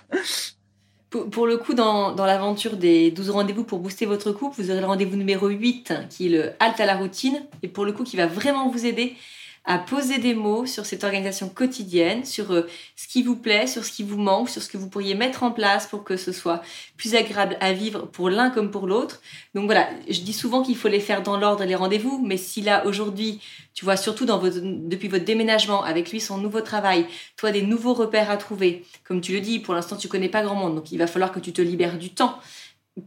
Pour, 1.08 1.28
pour, 1.30 1.46
le 1.46 1.56
coup, 1.56 1.74
dans, 1.74 2.12
dans 2.12 2.26
l'aventure 2.26 2.76
des 2.76 3.10
12 3.10 3.30
rendez-vous 3.30 3.64
pour 3.64 3.80
booster 3.80 4.06
votre 4.06 4.32
couple, 4.32 4.60
vous 4.60 4.70
aurez 4.70 4.80
le 4.80 4.86
rendez-vous 4.86 5.16
numéro 5.16 5.48
8 5.48 5.94
qui 6.08 6.26
est 6.26 6.28
le 6.28 6.52
halte 6.60 6.78
à 6.78 6.86
la 6.86 6.96
routine 6.96 7.42
et 7.62 7.68
pour 7.68 7.84
le 7.84 7.92
coup 7.92 8.04
qui 8.04 8.16
va 8.16 8.26
vraiment 8.26 8.68
vous 8.68 8.86
aider 8.86 9.16
à 9.64 9.78
poser 9.78 10.18
des 10.18 10.34
mots 10.34 10.64
sur 10.64 10.86
cette 10.86 11.04
organisation 11.04 11.48
quotidienne, 11.48 12.24
sur 12.24 12.52
euh, 12.52 12.66
ce 12.96 13.06
qui 13.06 13.22
vous 13.22 13.36
plaît, 13.36 13.66
sur 13.66 13.84
ce 13.84 13.92
qui 13.92 14.02
vous 14.02 14.16
manque, 14.16 14.48
sur 14.48 14.62
ce 14.62 14.68
que 14.68 14.78
vous 14.78 14.88
pourriez 14.88 15.14
mettre 15.14 15.42
en 15.42 15.50
place 15.50 15.86
pour 15.86 16.02
que 16.02 16.16
ce 16.16 16.32
soit 16.32 16.62
plus 16.96 17.14
agréable 17.14 17.56
à 17.60 17.72
vivre 17.72 18.06
pour 18.06 18.30
l'un 18.30 18.50
comme 18.50 18.70
pour 18.70 18.86
l'autre. 18.86 19.20
Donc 19.54 19.66
voilà, 19.66 19.88
je 20.08 20.20
dis 20.20 20.32
souvent 20.32 20.62
qu'il 20.62 20.76
faut 20.76 20.88
les 20.88 21.00
faire 21.00 21.22
dans 21.22 21.36
l'ordre 21.36 21.64
les 21.64 21.74
rendez-vous, 21.74 22.24
mais 22.26 22.38
si 22.38 22.62
là 22.62 22.86
aujourd'hui, 22.86 23.40
tu 23.74 23.84
vois, 23.84 23.96
surtout 23.96 24.24
depuis 24.24 25.08
votre 25.08 25.24
déménagement, 25.24 25.84
avec 25.84 26.10
lui 26.10 26.20
son 26.20 26.38
nouveau 26.38 26.62
travail, 26.62 27.06
toi 27.36 27.52
des 27.52 27.62
nouveaux 27.62 27.94
repères 27.94 28.30
à 28.30 28.38
trouver, 28.38 28.84
comme 29.04 29.20
tu 29.20 29.32
le 29.32 29.40
dis, 29.40 29.58
pour 29.58 29.74
l'instant 29.74 29.96
tu 29.96 30.08
connais 30.08 30.28
pas 30.28 30.42
grand 30.42 30.54
monde, 30.54 30.74
donc 30.74 30.90
il 30.90 30.98
va 30.98 31.06
falloir 31.06 31.32
que 31.32 31.40
tu 31.40 31.52
te 31.52 31.60
libères 31.60 31.98
du 31.98 32.10
temps 32.10 32.38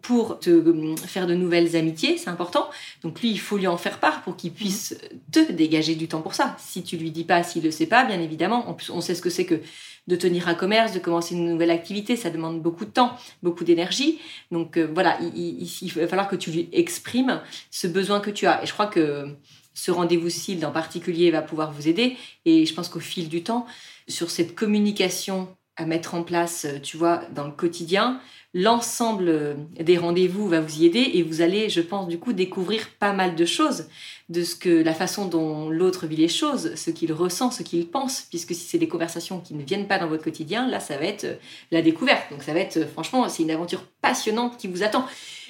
pour 0.02 0.40
te 0.40 0.50
euh, 0.50 0.96
faire 0.96 1.28
de 1.28 1.36
nouvelles 1.36 1.76
amitiés, 1.76 2.18
c'est 2.18 2.30
important. 2.30 2.70
Donc 3.04 3.22
lui, 3.22 3.32
il 3.32 3.40
faut 3.40 3.58
lui 3.58 3.68
en 3.68 3.78
faire 3.78 4.00
part 4.00 4.22
pour 4.24 4.36
qu'il 4.36 4.52
puisse 4.52 4.98
te 5.32 5.52
dégager 5.52 5.96
du 5.96 6.08
temps 6.08 6.22
pour 6.22 6.34
ça. 6.34 6.56
Si 6.58 6.84
tu 6.84 6.98
lui 6.98 7.12
dis 7.12 7.26
pas, 7.26 7.44
s'il 7.44 7.64
le 7.64 7.72
sait 7.72 7.86
pas, 7.86 8.06
bien 8.06 8.20
évidemment. 8.20 8.70
En 8.70 8.74
plus, 8.74 8.90
on 8.90 9.02
sait 9.02 9.16
ce 9.16 9.22
que 9.22 9.30
c'est 9.30 9.46
que 9.46 9.60
de 10.08 10.16
tenir 10.16 10.48
un 10.48 10.56
commerce, 10.56 10.94
de 10.94 11.00
commencer 11.00 11.36
une 11.36 11.50
nouvelle 11.50 11.72
activité, 11.72 12.16
ça 12.16 12.30
demande 12.30 12.62
beaucoup 12.62 12.86
de 12.86 12.92
temps, 12.92 13.16
beaucoup 13.42 13.64
d'énergie. 13.64 14.20
Donc 14.52 14.78
euh, 14.78 14.88
voilà, 14.94 15.18
il, 15.36 15.92
va 15.96 16.08
falloir 16.08 16.28
que 16.28 16.36
tu 16.36 16.52
lui 16.52 16.70
exprimes 16.72 17.42
ce 17.72 17.88
besoin 17.88 18.20
que 18.20 18.32
tu 18.32 18.46
as. 18.48 18.64
Et 18.64 18.66
je 18.66 18.74
crois 18.74 18.88
que 18.88 19.28
ce 19.74 19.92
rendez-vous 19.92 20.30
CILD 20.30 20.66
en 20.66 20.72
particulier 20.72 21.32
va 21.32 21.42
pouvoir 21.42 21.72
vous 21.72 21.88
aider. 21.88 22.18
Et 22.46 22.66
je 22.66 22.74
pense 22.74 22.90
qu'au 22.90 23.00
fil 23.00 23.30
du 23.30 23.44
temps, 23.44 23.66
sur 24.08 24.30
cette 24.30 24.56
communication 24.56 25.48
à 25.76 25.86
mettre 25.86 26.14
en 26.14 26.24
place, 26.24 26.66
euh, 26.66 26.80
tu 26.80 26.98
vois, 26.98 27.24
dans 27.34 27.46
le 27.46 27.52
quotidien, 27.52 28.20
l'ensemble 28.54 29.30
euh, 29.30 29.54
des 29.80 29.98
rendez-vous 29.98 30.48
va 30.48 30.62
vous 30.62 30.82
y 30.82 30.86
aider 30.86 31.12
et 31.14 31.24
vous 31.24 31.42
allez, 31.42 31.70
je 31.70 31.82
pense, 31.82 32.08
du 32.08 32.20
coup, 32.20 32.34
découvrir 32.34 32.90
pas 33.00 33.14
mal 33.14 33.36
de 33.36 33.46
choses 33.46 33.88
de 34.30 34.44
ce 34.44 34.56
que 34.56 34.70
la 34.70 34.94
façon 34.94 35.28
dont 35.28 35.70
l'autre 35.70 36.06
vit 36.06 36.16
les 36.16 36.28
choses, 36.28 36.76
ce 36.76 36.92
qu'il 36.92 37.12
ressent, 37.12 37.52
ce 37.52 37.64
qu'il 37.64 37.88
pense, 37.88 38.28
puisque 38.30 38.54
si 38.54 38.62
c'est 38.62 38.78
des 38.78 38.88
conversations 38.88 39.40
qui 39.40 39.54
ne 39.54 39.64
viennent 39.64 39.88
pas 39.88 40.00
dans 40.00 40.08
votre 40.08 40.24
quotidien, 40.24 40.68
là, 40.68 40.80
ça 40.80 40.98
va 40.98 41.06
être 41.06 41.26
euh, 41.26 41.36
la 41.72 41.82
découverte. 41.82 42.32
Donc, 42.32 42.44
ça 42.44 42.54
va 42.54 42.60
être, 42.60 42.88
franchement, 42.90 43.28
c'est 43.28 43.44
une 43.44 43.52
aventure 43.52 43.84
passionnante 44.02 44.58
qui 44.58 44.68
vous 44.68 44.84
attend. 44.84 45.06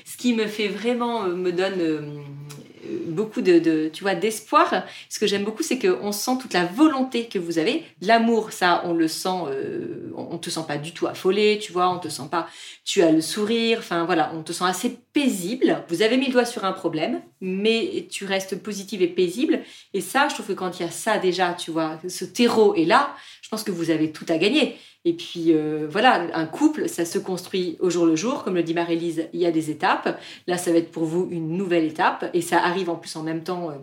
Ce 0.06 0.18
qui 0.18 0.34
me 0.34 0.48
fait 0.48 0.68
vraiment, 0.68 1.24
me 1.24 1.52
donne 1.52 2.26
beaucoup 3.08 3.41
de, 3.41 3.89
tu 3.91 4.04
vois 4.04 4.15
d'espoir. 4.15 4.84
Ce 5.10 5.19
que 5.19 5.28
j'aime 5.28 5.43
beaucoup, 5.43 5.63
c'est 5.63 5.80
qu'on 5.80 6.12
sent 6.12 6.38
toute 6.41 6.54
la 6.54 6.65
volonté 6.65 7.28
que 7.28 7.39
vous 7.39 7.60
avez. 7.60 7.84
L'amour, 8.02 8.52
ça, 8.52 8.82
on 8.86 8.93
le 8.93 9.08
sent. 9.08 9.30
Euh, 9.48 10.12
on 10.15 10.38
te 10.38 10.50
sent 10.50 10.63
pas 10.67 10.78
du 10.78 10.91
tout 10.91 11.08
affolé, 11.08 11.60
tu 11.62 11.72
vois. 11.72 11.89
On 11.89 12.00
te 12.00 12.10
sent 12.10 12.28
pas. 12.30 12.48
Tu 12.86 13.02
as 13.02 13.12
le 13.12 13.22
sourire. 13.22 13.80
Enfin 13.80 14.06
voilà, 14.06 14.32
on 14.36 14.43
te 14.43 14.54
sent 14.54 14.65
assez 14.65 14.98
paisible. 15.13 15.84
Vous 15.89 16.02
avez 16.02 16.17
mis 16.17 16.28
le 16.28 16.34
doigt 16.34 16.46
sur 16.46 16.65
un 16.65 16.74
problème, 16.74 17.22
mais 17.41 18.08
tu 18.10 18.26
restes 18.26 18.62
positive 18.62 19.02
et 19.02 19.08
paisible. 19.08 19.60
Et 19.93 20.02
ça, 20.02 20.28
je 20.28 20.34
trouve 20.36 20.48
que 20.48 20.54
quand 20.54 20.80
il 20.80 20.84
y 20.84 20.86
a 20.86 20.91
ça 20.91 21.17
déjà, 21.17 21.54
tu 21.54 21.72
vois, 21.72 22.00
ce 22.08 22.26
terreau 22.26 22.76
est 22.76 22.86
là. 22.86 23.15
Je 23.41 23.50
pense 23.50 23.63
que 23.63 23.72
vous 23.72 23.91
avez 23.91 24.12
tout 24.12 24.26
à 24.30 24.38
gagner. 24.38 24.78
Et 25.06 25.13
puis 25.13 25.54
euh, 25.54 25.88
voilà, 25.89 26.28
un 26.34 26.46
couple, 26.46 26.88
ça 26.88 27.06
se 27.06 27.20
construit 27.20 27.78
au 27.80 27.89
jour 27.89 28.06
le 28.06 28.16
jour. 28.16 28.44
Comme 28.44 28.56
le 28.56 28.63
dit 28.63 28.74
Marie-Lise, 28.74 29.28
il 29.34 29.39
y 29.39 29.46
a 29.46 29.52
des 29.52 29.70
étapes. 29.70 30.20
Là, 30.48 30.58
ça 30.58 30.72
va 30.72 30.78
être 30.78 30.92
pour 30.92 31.06
vous 31.06 31.28
une 31.30 31.58
nouvelle 31.58 31.84
étape. 31.84 32.30
Et 32.34 32.42
ça 32.42 32.63
arrive 32.63 32.89
en 32.89 32.96
plus 32.96 33.16
en 33.16 33.24
même 33.24 33.44
temps 33.44 33.70
euh, 33.70 33.76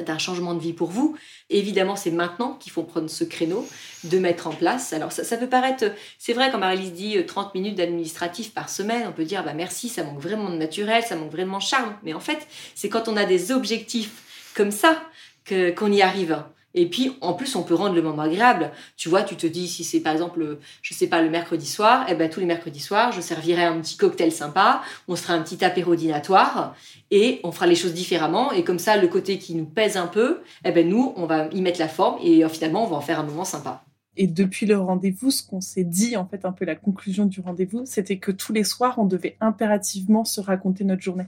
d'un 0.00 0.18
changement 0.18 0.54
de 0.54 0.60
vie 0.60 0.72
pour 0.72 0.90
vous. 0.90 1.16
Évidemment, 1.50 1.96
c'est 1.96 2.10
maintenant 2.10 2.54
qu'il 2.54 2.72
faut 2.72 2.84
prendre 2.84 3.10
ce 3.10 3.24
créneau 3.24 3.66
de 4.04 4.18
mettre 4.18 4.46
en 4.46 4.52
place. 4.52 4.92
Alors 4.94 5.12
ça, 5.12 5.36
peut 5.36 5.48
paraître, 5.48 5.84
c'est 6.18 6.32
vrai 6.32 6.50
quand 6.50 6.58
Marie-Lise 6.58 6.92
dit 6.92 7.26
30 7.26 7.46
euh, 7.46 7.50
minutes 7.54 7.74
d'administratif 7.76 8.54
par 8.54 8.70
semaine, 8.70 9.04
on 9.06 9.12
peut 9.12 9.24
dire 9.24 9.44
bah 9.44 9.54
merci, 9.54 9.90
ça 9.90 10.04
manque 10.04 10.20
vraiment 10.20 10.48
de 10.48 10.56
naturel, 10.56 11.02
ça 11.02 11.16
manque 11.16 11.32
vraiment 11.32 11.58
de 11.58 11.62
charme. 11.62 11.94
Mais 12.02 12.14
en 12.14 12.20
fait, 12.20 12.46
c'est 12.74 12.88
quand 12.88 13.08
on 13.08 13.16
a 13.16 13.24
des 13.24 13.52
objectifs 13.52 14.52
comme 14.54 14.70
ça 14.70 15.02
qu'on 15.46 15.92
y 15.92 16.02
arrive. 16.02 16.42
Et 16.74 16.88
puis, 16.88 17.12
en 17.20 17.34
plus, 17.34 17.54
on 17.54 17.62
peut 17.62 17.74
rendre 17.74 17.94
le 17.94 18.02
moment 18.02 18.22
agréable. 18.22 18.72
Tu 18.96 19.08
vois, 19.08 19.22
tu 19.22 19.36
te 19.36 19.46
dis, 19.46 19.68
si 19.68 19.84
c'est 19.84 20.00
par 20.00 20.12
exemple, 20.12 20.58
je 20.80 20.94
sais 20.94 21.06
pas, 21.06 21.20
le 21.20 21.28
mercredi 21.28 21.66
soir, 21.66 22.06
eh 22.08 22.14
ben, 22.14 22.30
tous 22.30 22.40
les 22.40 22.46
mercredis 22.46 22.80
soirs, 22.80 23.12
je 23.12 23.20
servirai 23.20 23.64
un 23.64 23.80
petit 23.80 23.96
cocktail 23.96 24.32
sympa, 24.32 24.82
on 25.08 25.16
se 25.16 25.22
fera 25.22 25.34
un 25.34 25.42
petit 25.42 25.62
apéro 25.64 25.94
dînatoire, 25.94 26.74
et 27.10 27.40
on 27.44 27.52
fera 27.52 27.66
les 27.66 27.74
choses 27.74 27.92
différemment. 27.92 28.52
Et 28.52 28.64
comme 28.64 28.78
ça, 28.78 28.96
le 28.96 29.08
côté 29.08 29.38
qui 29.38 29.54
nous 29.54 29.66
pèse 29.66 29.96
un 29.96 30.06
peu, 30.06 30.40
eh 30.64 30.72
ben, 30.72 30.88
nous, 30.88 31.12
on 31.16 31.26
va 31.26 31.48
y 31.48 31.60
mettre 31.60 31.80
la 31.80 31.88
forme, 31.88 32.18
et 32.22 32.44
euh, 32.44 32.48
finalement, 32.48 32.84
on 32.84 32.88
va 32.88 32.96
en 32.96 33.02
faire 33.02 33.20
un 33.20 33.24
moment 33.24 33.44
sympa. 33.44 33.84
Et 34.16 34.26
depuis 34.26 34.66
le 34.66 34.78
rendez-vous, 34.78 35.30
ce 35.30 35.42
qu'on 35.42 35.60
s'est 35.60 35.84
dit, 35.84 36.16
en 36.16 36.26
fait, 36.26 36.44
un 36.44 36.52
peu 36.52 36.64
la 36.64 36.74
conclusion 36.74 37.24
du 37.26 37.40
rendez-vous, 37.40 37.82
c'était 37.86 38.18
que 38.18 38.30
tous 38.30 38.52
les 38.52 38.64
soirs, 38.64 38.98
on 38.98 39.06
devait 39.06 39.36
impérativement 39.40 40.24
se 40.24 40.40
raconter 40.40 40.84
notre 40.84 41.02
journée. 41.02 41.26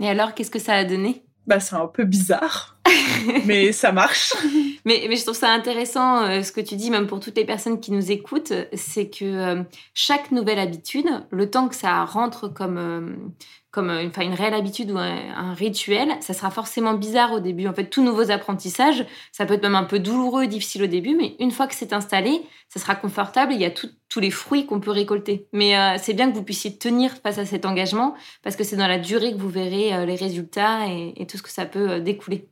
Et 0.00 0.08
alors, 0.08 0.34
qu'est-ce 0.34 0.50
que 0.50 0.60
ça 0.60 0.74
a 0.74 0.84
donné? 0.84 1.22
Bah, 1.46 1.60
c'est 1.60 1.74
un 1.74 1.86
peu 1.86 2.04
bizarre, 2.04 2.77
mais 3.46 3.72
ça 3.72 3.92
marche. 3.92 4.34
Mais, 4.84 5.06
mais, 5.08 5.16
je 5.16 5.22
trouve 5.22 5.36
ça 5.36 5.50
intéressant 5.50 6.22
euh, 6.22 6.42
ce 6.42 6.52
que 6.52 6.60
tu 6.60 6.76
dis, 6.76 6.90
même 6.90 7.06
pour 7.06 7.20
toutes 7.20 7.36
les 7.36 7.44
personnes 7.44 7.80
qui 7.80 7.92
nous 7.92 8.10
écoutent, 8.10 8.52
c'est 8.72 9.10
que 9.10 9.24
euh, 9.24 9.62
chaque 9.92 10.30
nouvelle 10.30 10.58
habitude, 10.58 11.06
le 11.30 11.50
temps 11.50 11.68
que 11.68 11.74
ça 11.74 12.04
rentre 12.04 12.48
comme, 12.48 12.78
euh, 12.78 13.16
comme 13.70 13.90
une, 13.90 14.10
une 14.18 14.34
réelle 14.34 14.54
habitude 14.54 14.90
ou 14.90 14.98
un, 14.98 15.52
rituel, 15.52 16.16
ça 16.20 16.32
sera 16.32 16.50
forcément 16.50 16.94
bizarre 16.94 17.32
au 17.32 17.40
début. 17.40 17.66
En 17.66 17.74
fait, 17.74 17.90
tous 17.90 18.02
nouveaux 18.02 18.30
apprentissages, 18.30 19.04
ça 19.32 19.44
peut 19.44 19.54
être 19.54 19.62
même 19.62 19.74
un 19.74 19.84
peu 19.84 19.98
douloureux, 19.98 20.46
difficile 20.46 20.84
au 20.84 20.86
début, 20.86 21.14
mais 21.14 21.36
une 21.38 21.50
fois 21.50 21.66
que 21.66 21.74
c'est 21.74 21.92
installé, 21.92 22.40
ça 22.68 22.80
sera 22.80 22.94
confortable. 22.94 23.52
Il 23.52 23.60
y 23.60 23.66
a 23.66 23.70
tous 23.70 24.20
les 24.20 24.30
fruits 24.30 24.64
qu'on 24.64 24.80
peut 24.80 24.90
récolter. 24.90 25.48
Mais 25.52 25.74
c'est 25.98 26.14
bien 26.14 26.30
que 26.30 26.36
vous 26.36 26.44
puissiez 26.44 26.78
tenir 26.78 27.12
face 27.22 27.38
à 27.38 27.46
cet 27.46 27.66
engagement 27.66 28.14
parce 28.42 28.56
que 28.56 28.64
c'est 28.64 28.76
dans 28.76 28.88
la 28.88 28.98
durée 28.98 29.32
que 29.32 29.38
vous 29.38 29.48
verrez 29.48 30.06
les 30.06 30.16
résultats 30.16 30.86
et, 30.86 31.26
tout 31.26 31.36
ce 31.36 31.42
que 31.42 31.50
ça 31.50 31.66
peut 31.66 32.00
découler. 32.00 32.48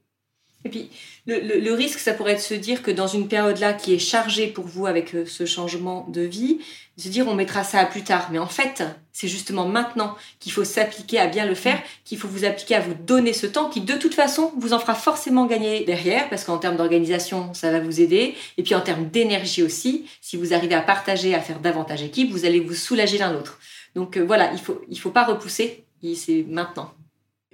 Et 0.64 0.69
puis, 0.69 0.90
le, 1.27 1.73
risque, 1.73 2.01
ça 2.01 2.12
pourrait 2.12 2.33
être 2.33 2.38
de 2.38 2.42
se 2.42 2.55
dire 2.55 2.83
que 2.83 2.90
dans 2.90 3.07
une 3.07 3.29
période-là 3.29 3.73
qui 3.73 3.95
est 3.95 3.99
chargée 3.99 4.49
pour 4.49 4.66
vous 4.66 4.87
avec 4.87 5.14
ce 5.27 5.47
changement 5.47 6.07
de 6.09 6.23
vie, 6.23 6.59
de 6.97 7.03
se 7.03 7.09
dire 7.09 7.29
on 7.29 7.35
mettra 7.35 7.62
ça 7.62 7.79
à 7.79 7.87
plus 7.87 8.03
tard. 8.03 8.29
Mais 8.33 8.38
en 8.38 8.49
fait, 8.49 8.83
c'est 9.12 9.29
justement 9.29 9.69
maintenant 9.69 10.16
qu'il 10.40 10.51
faut 10.51 10.64
s'appliquer 10.64 11.21
à 11.21 11.29
bien 11.29 11.47
le 11.47 11.55
faire, 11.55 11.81
qu'il 12.05 12.19
faut 12.19 12.27
vous 12.27 12.45
appliquer 12.45 12.75
à 12.75 12.81
vous 12.81 12.95
donner 12.95 13.33
ce 13.33 13.47
temps 13.47 13.71
qui, 13.71 13.81
de 13.81 13.95
toute 13.95 14.14
façon, 14.14 14.53
vous 14.57 14.73
en 14.73 14.81
fera 14.81 14.95
forcément 14.95 15.47
gagner 15.47 15.85
derrière, 15.85 16.29
parce 16.29 16.42
qu'en 16.42 16.59
termes 16.59 16.77
d'organisation, 16.77 17.55
ça 17.55 17.71
va 17.71 17.79
vous 17.79 18.01
aider. 18.01 18.35
Et 18.57 18.62
puis 18.62 18.75
en 18.75 18.81
termes 18.81 19.09
d'énergie 19.09 19.62
aussi, 19.62 20.07
si 20.21 20.37
vous 20.37 20.53
arrivez 20.53 20.75
à 20.75 20.83
partager, 20.83 21.35
à 21.35 21.40
faire 21.40 21.61
davantage 21.61 22.03
équipe, 22.03 22.33
vous 22.33 22.45
allez 22.45 22.61
vous 22.61 22.75
soulager 22.75 23.19
l'un 23.19 23.33
l'autre. 23.33 23.61
Donc 23.95 24.16
euh, 24.16 24.25
voilà, 24.25 24.53
il 24.53 24.59
faut, 24.59 24.81
il 24.88 24.99
faut 24.99 25.11
pas 25.11 25.25
repousser, 25.25 25.85
c'est 26.14 26.45
maintenant 26.49 26.92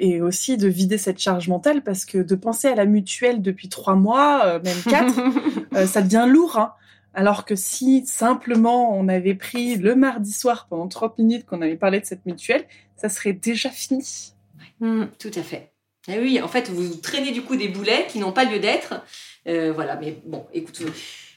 et 0.02 0.20
aussi 0.20 0.56
de 0.56 0.66
vider 0.66 0.98
cette 0.98 1.20
charge 1.20 1.48
mentale 1.48 1.80
parce 1.80 2.04
que 2.04 2.18
de 2.18 2.34
penser 2.34 2.66
à 2.66 2.74
la 2.74 2.86
mutuelle 2.86 3.40
depuis 3.40 3.68
trois 3.68 3.94
mois, 3.94 4.44
euh, 4.44 4.60
même 4.60 4.82
quatre, 4.90 5.14
euh, 5.74 5.86
ça 5.86 6.02
devient 6.02 6.26
lourd. 6.28 6.58
Hein. 6.58 6.74
Alors 7.14 7.44
que 7.44 7.54
si 7.54 8.04
simplement 8.04 8.98
on 8.98 9.06
avait 9.06 9.36
pris 9.36 9.76
le 9.76 9.94
mardi 9.94 10.32
soir 10.32 10.66
pendant 10.68 10.88
30 10.88 11.18
minutes 11.18 11.46
qu'on 11.46 11.62
avait 11.62 11.76
parlé 11.76 12.00
de 12.00 12.04
cette 12.04 12.26
mutuelle, 12.26 12.64
ça 12.96 13.08
serait 13.08 13.32
déjà 13.32 13.70
fini. 13.70 14.34
Mmh, 14.80 15.04
tout 15.20 15.30
à 15.36 15.42
fait. 15.42 15.70
Eh 16.08 16.18
oui, 16.18 16.42
en 16.42 16.48
fait, 16.48 16.68
vous 16.68 16.96
traînez 16.96 17.30
du 17.30 17.42
coup 17.42 17.54
des 17.54 17.68
boulets 17.68 18.06
qui 18.08 18.18
n'ont 18.18 18.32
pas 18.32 18.44
lieu 18.44 18.58
d'être. 18.58 19.04
Euh, 19.46 19.72
voilà, 19.72 19.94
mais 19.94 20.20
bon, 20.26 20.44
écoute, 20.52 20.82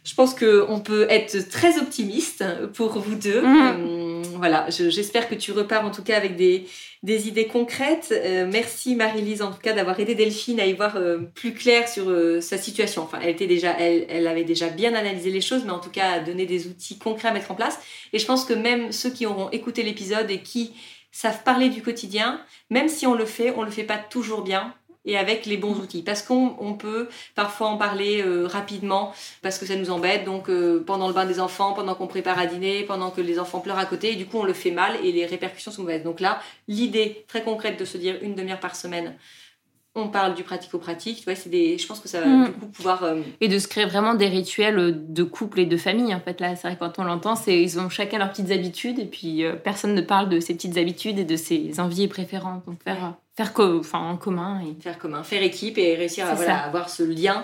je 0.05 0.13
pense 0.13 0.35
qu'on 0.35 0.79
peut 0.79 1.07
être 1.09 1.49
très 1.49 1.79
optimiste 1.79 2.45
pour 2.73 2.99
vous 2.99 3.15
deux. 3.15 3.41
Mmh. 3.41 4.21
voilà, 4.35 4.67
j'espère 4.69 5.27
que 5.27 5.33
tu 5.33 5.51
repars 5.51 5.83
en 5.83 5.89
tout 5.89 6.03
cas 6.03 6.15
avec 6.15 6.35
des, 6.35 6.67
des 7.01 7.27
idées 7.27 7.47
concrètes. 7.47 8.13
Euh, 8.15 8.47
merci 8.49 8.95
Marie-Lise 8.95 9.41
en 9.41 9.51
tout 9.51 9.59
cas 9.59 9.73
d'avoir 9.73 9.99
aidé 9.99 10.13
Delphine 10.13 10.59
à 10.59 10.67
y 10.67 10.73
voir 10.73 10.95
euh, 10.95 11.17
plus 11.33 11.55
clair 11.55 11.89
sur 11.89 12.09
euh, 12.09 12.39
sa 12.39 12.59
situation. 12.59 13.01
Enfin, 13.01 13.17
elle 13.23 13.29
était 13.29 13.47
déjà, 13.47 13.75
elle, 13.79 14.05
elle, 14.07 14.27
avait 14.27 14.43
déjà 14.43 14.69
bien 14.69 14.93
analysé 14.93 15.31
les 15.31 15.41
choses, 15.41 15.63
mais 15.65 15.71
en 15.71 15.79
tout 15.79 15.89
cas 15.89 16.11
à 16.11 16.19
donner 16.19 16.45
des 16.45 16.67
outils 16.67 16.99
concrets 16.99 17.29
à 17.29 17.33
mettre 17.33 17.49
en 17.49 17.55
place. 17.55 17.79
Et 18.13 18.19
je 18.19 18.25
pense 18.27 18.45
que 18.45 18.53
même 18.53 18.91
ceux 18.91 19.09
qui 19.09 19.25
auront 19.25 19.49
écouté 19.49 19.81
l'épisode 19.81 20.29
et 20.29 20.39
qui 20.39 20.71
savent 21.11 21.41
parler 21.43 21.69
du 21.69 21.81
quotidien, 21.81 22.41
même 22.69 22.89
si 22.89 23.07
on 23.07 23.15
le 23.15 23.25
fait, 23.25 23.53
on 23.57 23.63
le 23.63 23.71
fait 23.71 23.83
pas 23.83 23.97
toujours 23.97 24.43
bien 24.43 24.71
et 25.05 25.17
avec 25.17 25.45
les 25.45 25.57
bons 25.57 25.75
outils. 25.75 26.01
Parce 26.01 26.21
qu'on 26.21 26.75
peut 26.77 27.07
parfois 27.35 27.67
en 27.67 27.77
parler 27.77 28.21
euh, 28.21 28.47
rapidement 28.47 29.13
parce 29.41 29.57
que 29.57 29.65
ça 29.65 29.75
nous 29.75 29.89
embête. 29.89 30.25
Donc 30.25 30.49
euh, 30.49 30.83
pendant 30.85 31.07
le 31.07 31.13
bain 31.13 31.25
des 31.25 31.39
enfants, 31.39 31.73
pendant 31.73 31.95
qu'on 31.95 32.07
prépare 32.07 32.39
à 32.39 32.45
dîner, 32.45 32.83
pendant 32.83 33.11
que 33.11 33.21
les 33.21 33.39
enfants 33.39 33.59
pleurent 33.59 33.79
à 33.79 33.85
côté, 33.85 34.13
et 34.13 34.15
du 34.15 34.25
coup 34.25 34.39
on 34.39 34.43
le 34.43 34.53
fait 34.53 34.71
mal 34.71 34.95
et 35.03 35.11
les 35.11 35.25
répercussions 35.25 35.71
sont 35.71 35.83
mauvaises. 35.83 36.03
Donc 36.03 36.19
là, 36.19 36.39
l'idée 36.67 37.25
très 37.27 37.43
concrète 37.43 37.79
de 37.79 37.85
se 37.85 37.97
dire 37.97 38.17
une 38.21 38.35
demi-heure 38.35 38.59
par 38.59 38.75
semaine, 38.75 39.15
on 39.97 40.09
parle 40.09 40.35
du 40.35 40.43
pratico-pratique. 40.43 41.25
Tu 41.25 41.35
c'est 41.35 41.49
des, 41.49 41.77
je 41.77 41.87
pense 41.87 42.01
que 42.01 42.09
ça 42.09 42.19
va 42.19 42.27
mm. 42.27 42.45
beaucoup 42.47 42.67
pouvoir. 42.67 43.03
Euh, 43.03 43.21
et 43.39 43.47
de 43.47 43.57
se 43.59 43.69
créer 43.69 43.85
vraiment 43.85 44.13
des 44.13 44.27
rituels 44.27 45.05
de 45.07 45.23
couple 45.23 45.61
et 45.61 45.65
de 45.65 45.77
famille. 45.77 46.13
En 46.13 46.19
fait, 46.19 46.41
là, 46.41 46.55
c'est 46.57 46.67
vrai, 46.67 46.77
quand 46.77 46.99
on 46.99 47.05
l'entend, 47.05 47.37
c'est 47.37 47.61
ils 47.61 47.79
ont 47.79 47.87
chacun 47.87 48.17
leurs 48.17 48.29
petites 48.29 48.51
habitudes 48.51 48.99
et 48.99 49.05
puis 49.05 49.45
personne 49.63 49.93
ne 49.93 50.01
parle 50.01 50.27
de 50.27 50.41
ses 50.41 50.53
petites 50.53 50.77
habitudes 50.77 51.17
et 51.17 51.23
de 51.23 51.37
ses 51.37 51.79
envies 51.79 52.03
et 52.03 52.07
préférences. 52.09 52.65
Donc 52.65 52.83
faire 52.83 53.15
faire 53.35 53.51
enfin, 53.57 53.99
en 53.99 54.17
commun. 54.17 54.61
Et... 54.61 54.81
Faire 54.81 54.97
commun, 54.97 55.23
faire 55.23 55.43
équipe 55.43 55.77
et 55.77 55.95
réussir 55.95 56.27
à 56.27 56.35
voilà, 56.35 56.63
avoir 56.63 56.89
ce 56.89 57.03
lien 57.03 57.43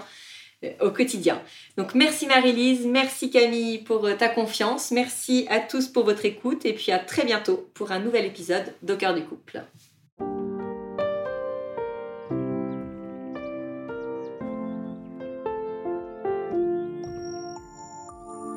euh, 0.64 0.72
au 0.80 0.92
quotidien. 0.92 1.42
Donc 1.78 1.96
merci 1.96 2.28
Marie-Lise, 2.28 2.86
merci 2.86 3.30
Camille 3.30 3.80
pour 3.80 4.06
euh, 4.06 4.16
ta 4.16 4.30
confiance, 4.30 4.92
merci 4.92 5.46
à 5.50 5.60
tous 5.60 5.88
pour 5.88 6.06
votre 6.06 6.26
écoute 6.26 6.66
et 6.66 6.74
puis 6.74 6.92
à 6.92 7.00
très 7.00 7.26
bientôt 7.26 7.70
pour 7.74 7.92
un 7.92 8.00
nouvel 8.00 8.26
épisode 8.26 8.74
d'Au 8.82 8.96
cœur 8.96 9.14
du 9.14 9.24
couple. 9.24 9.64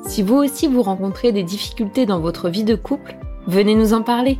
Si 0.07 0.23
vous 0.23 0.35
aussi 0.35 0.67
vous 0.67 0.81
rencontrez 0.81 1.33
des 1.33 1.43
difficultés 1.43 2.05
dans 2.05 2.21
votre 2.21 2.47
vie 2.47 2.63
de 2.63 2.75
couple, 2.75 3.17
venez 3.47 3.75
nous 3.75 3.91
en 3.91 4.01
parler 4.01 4.39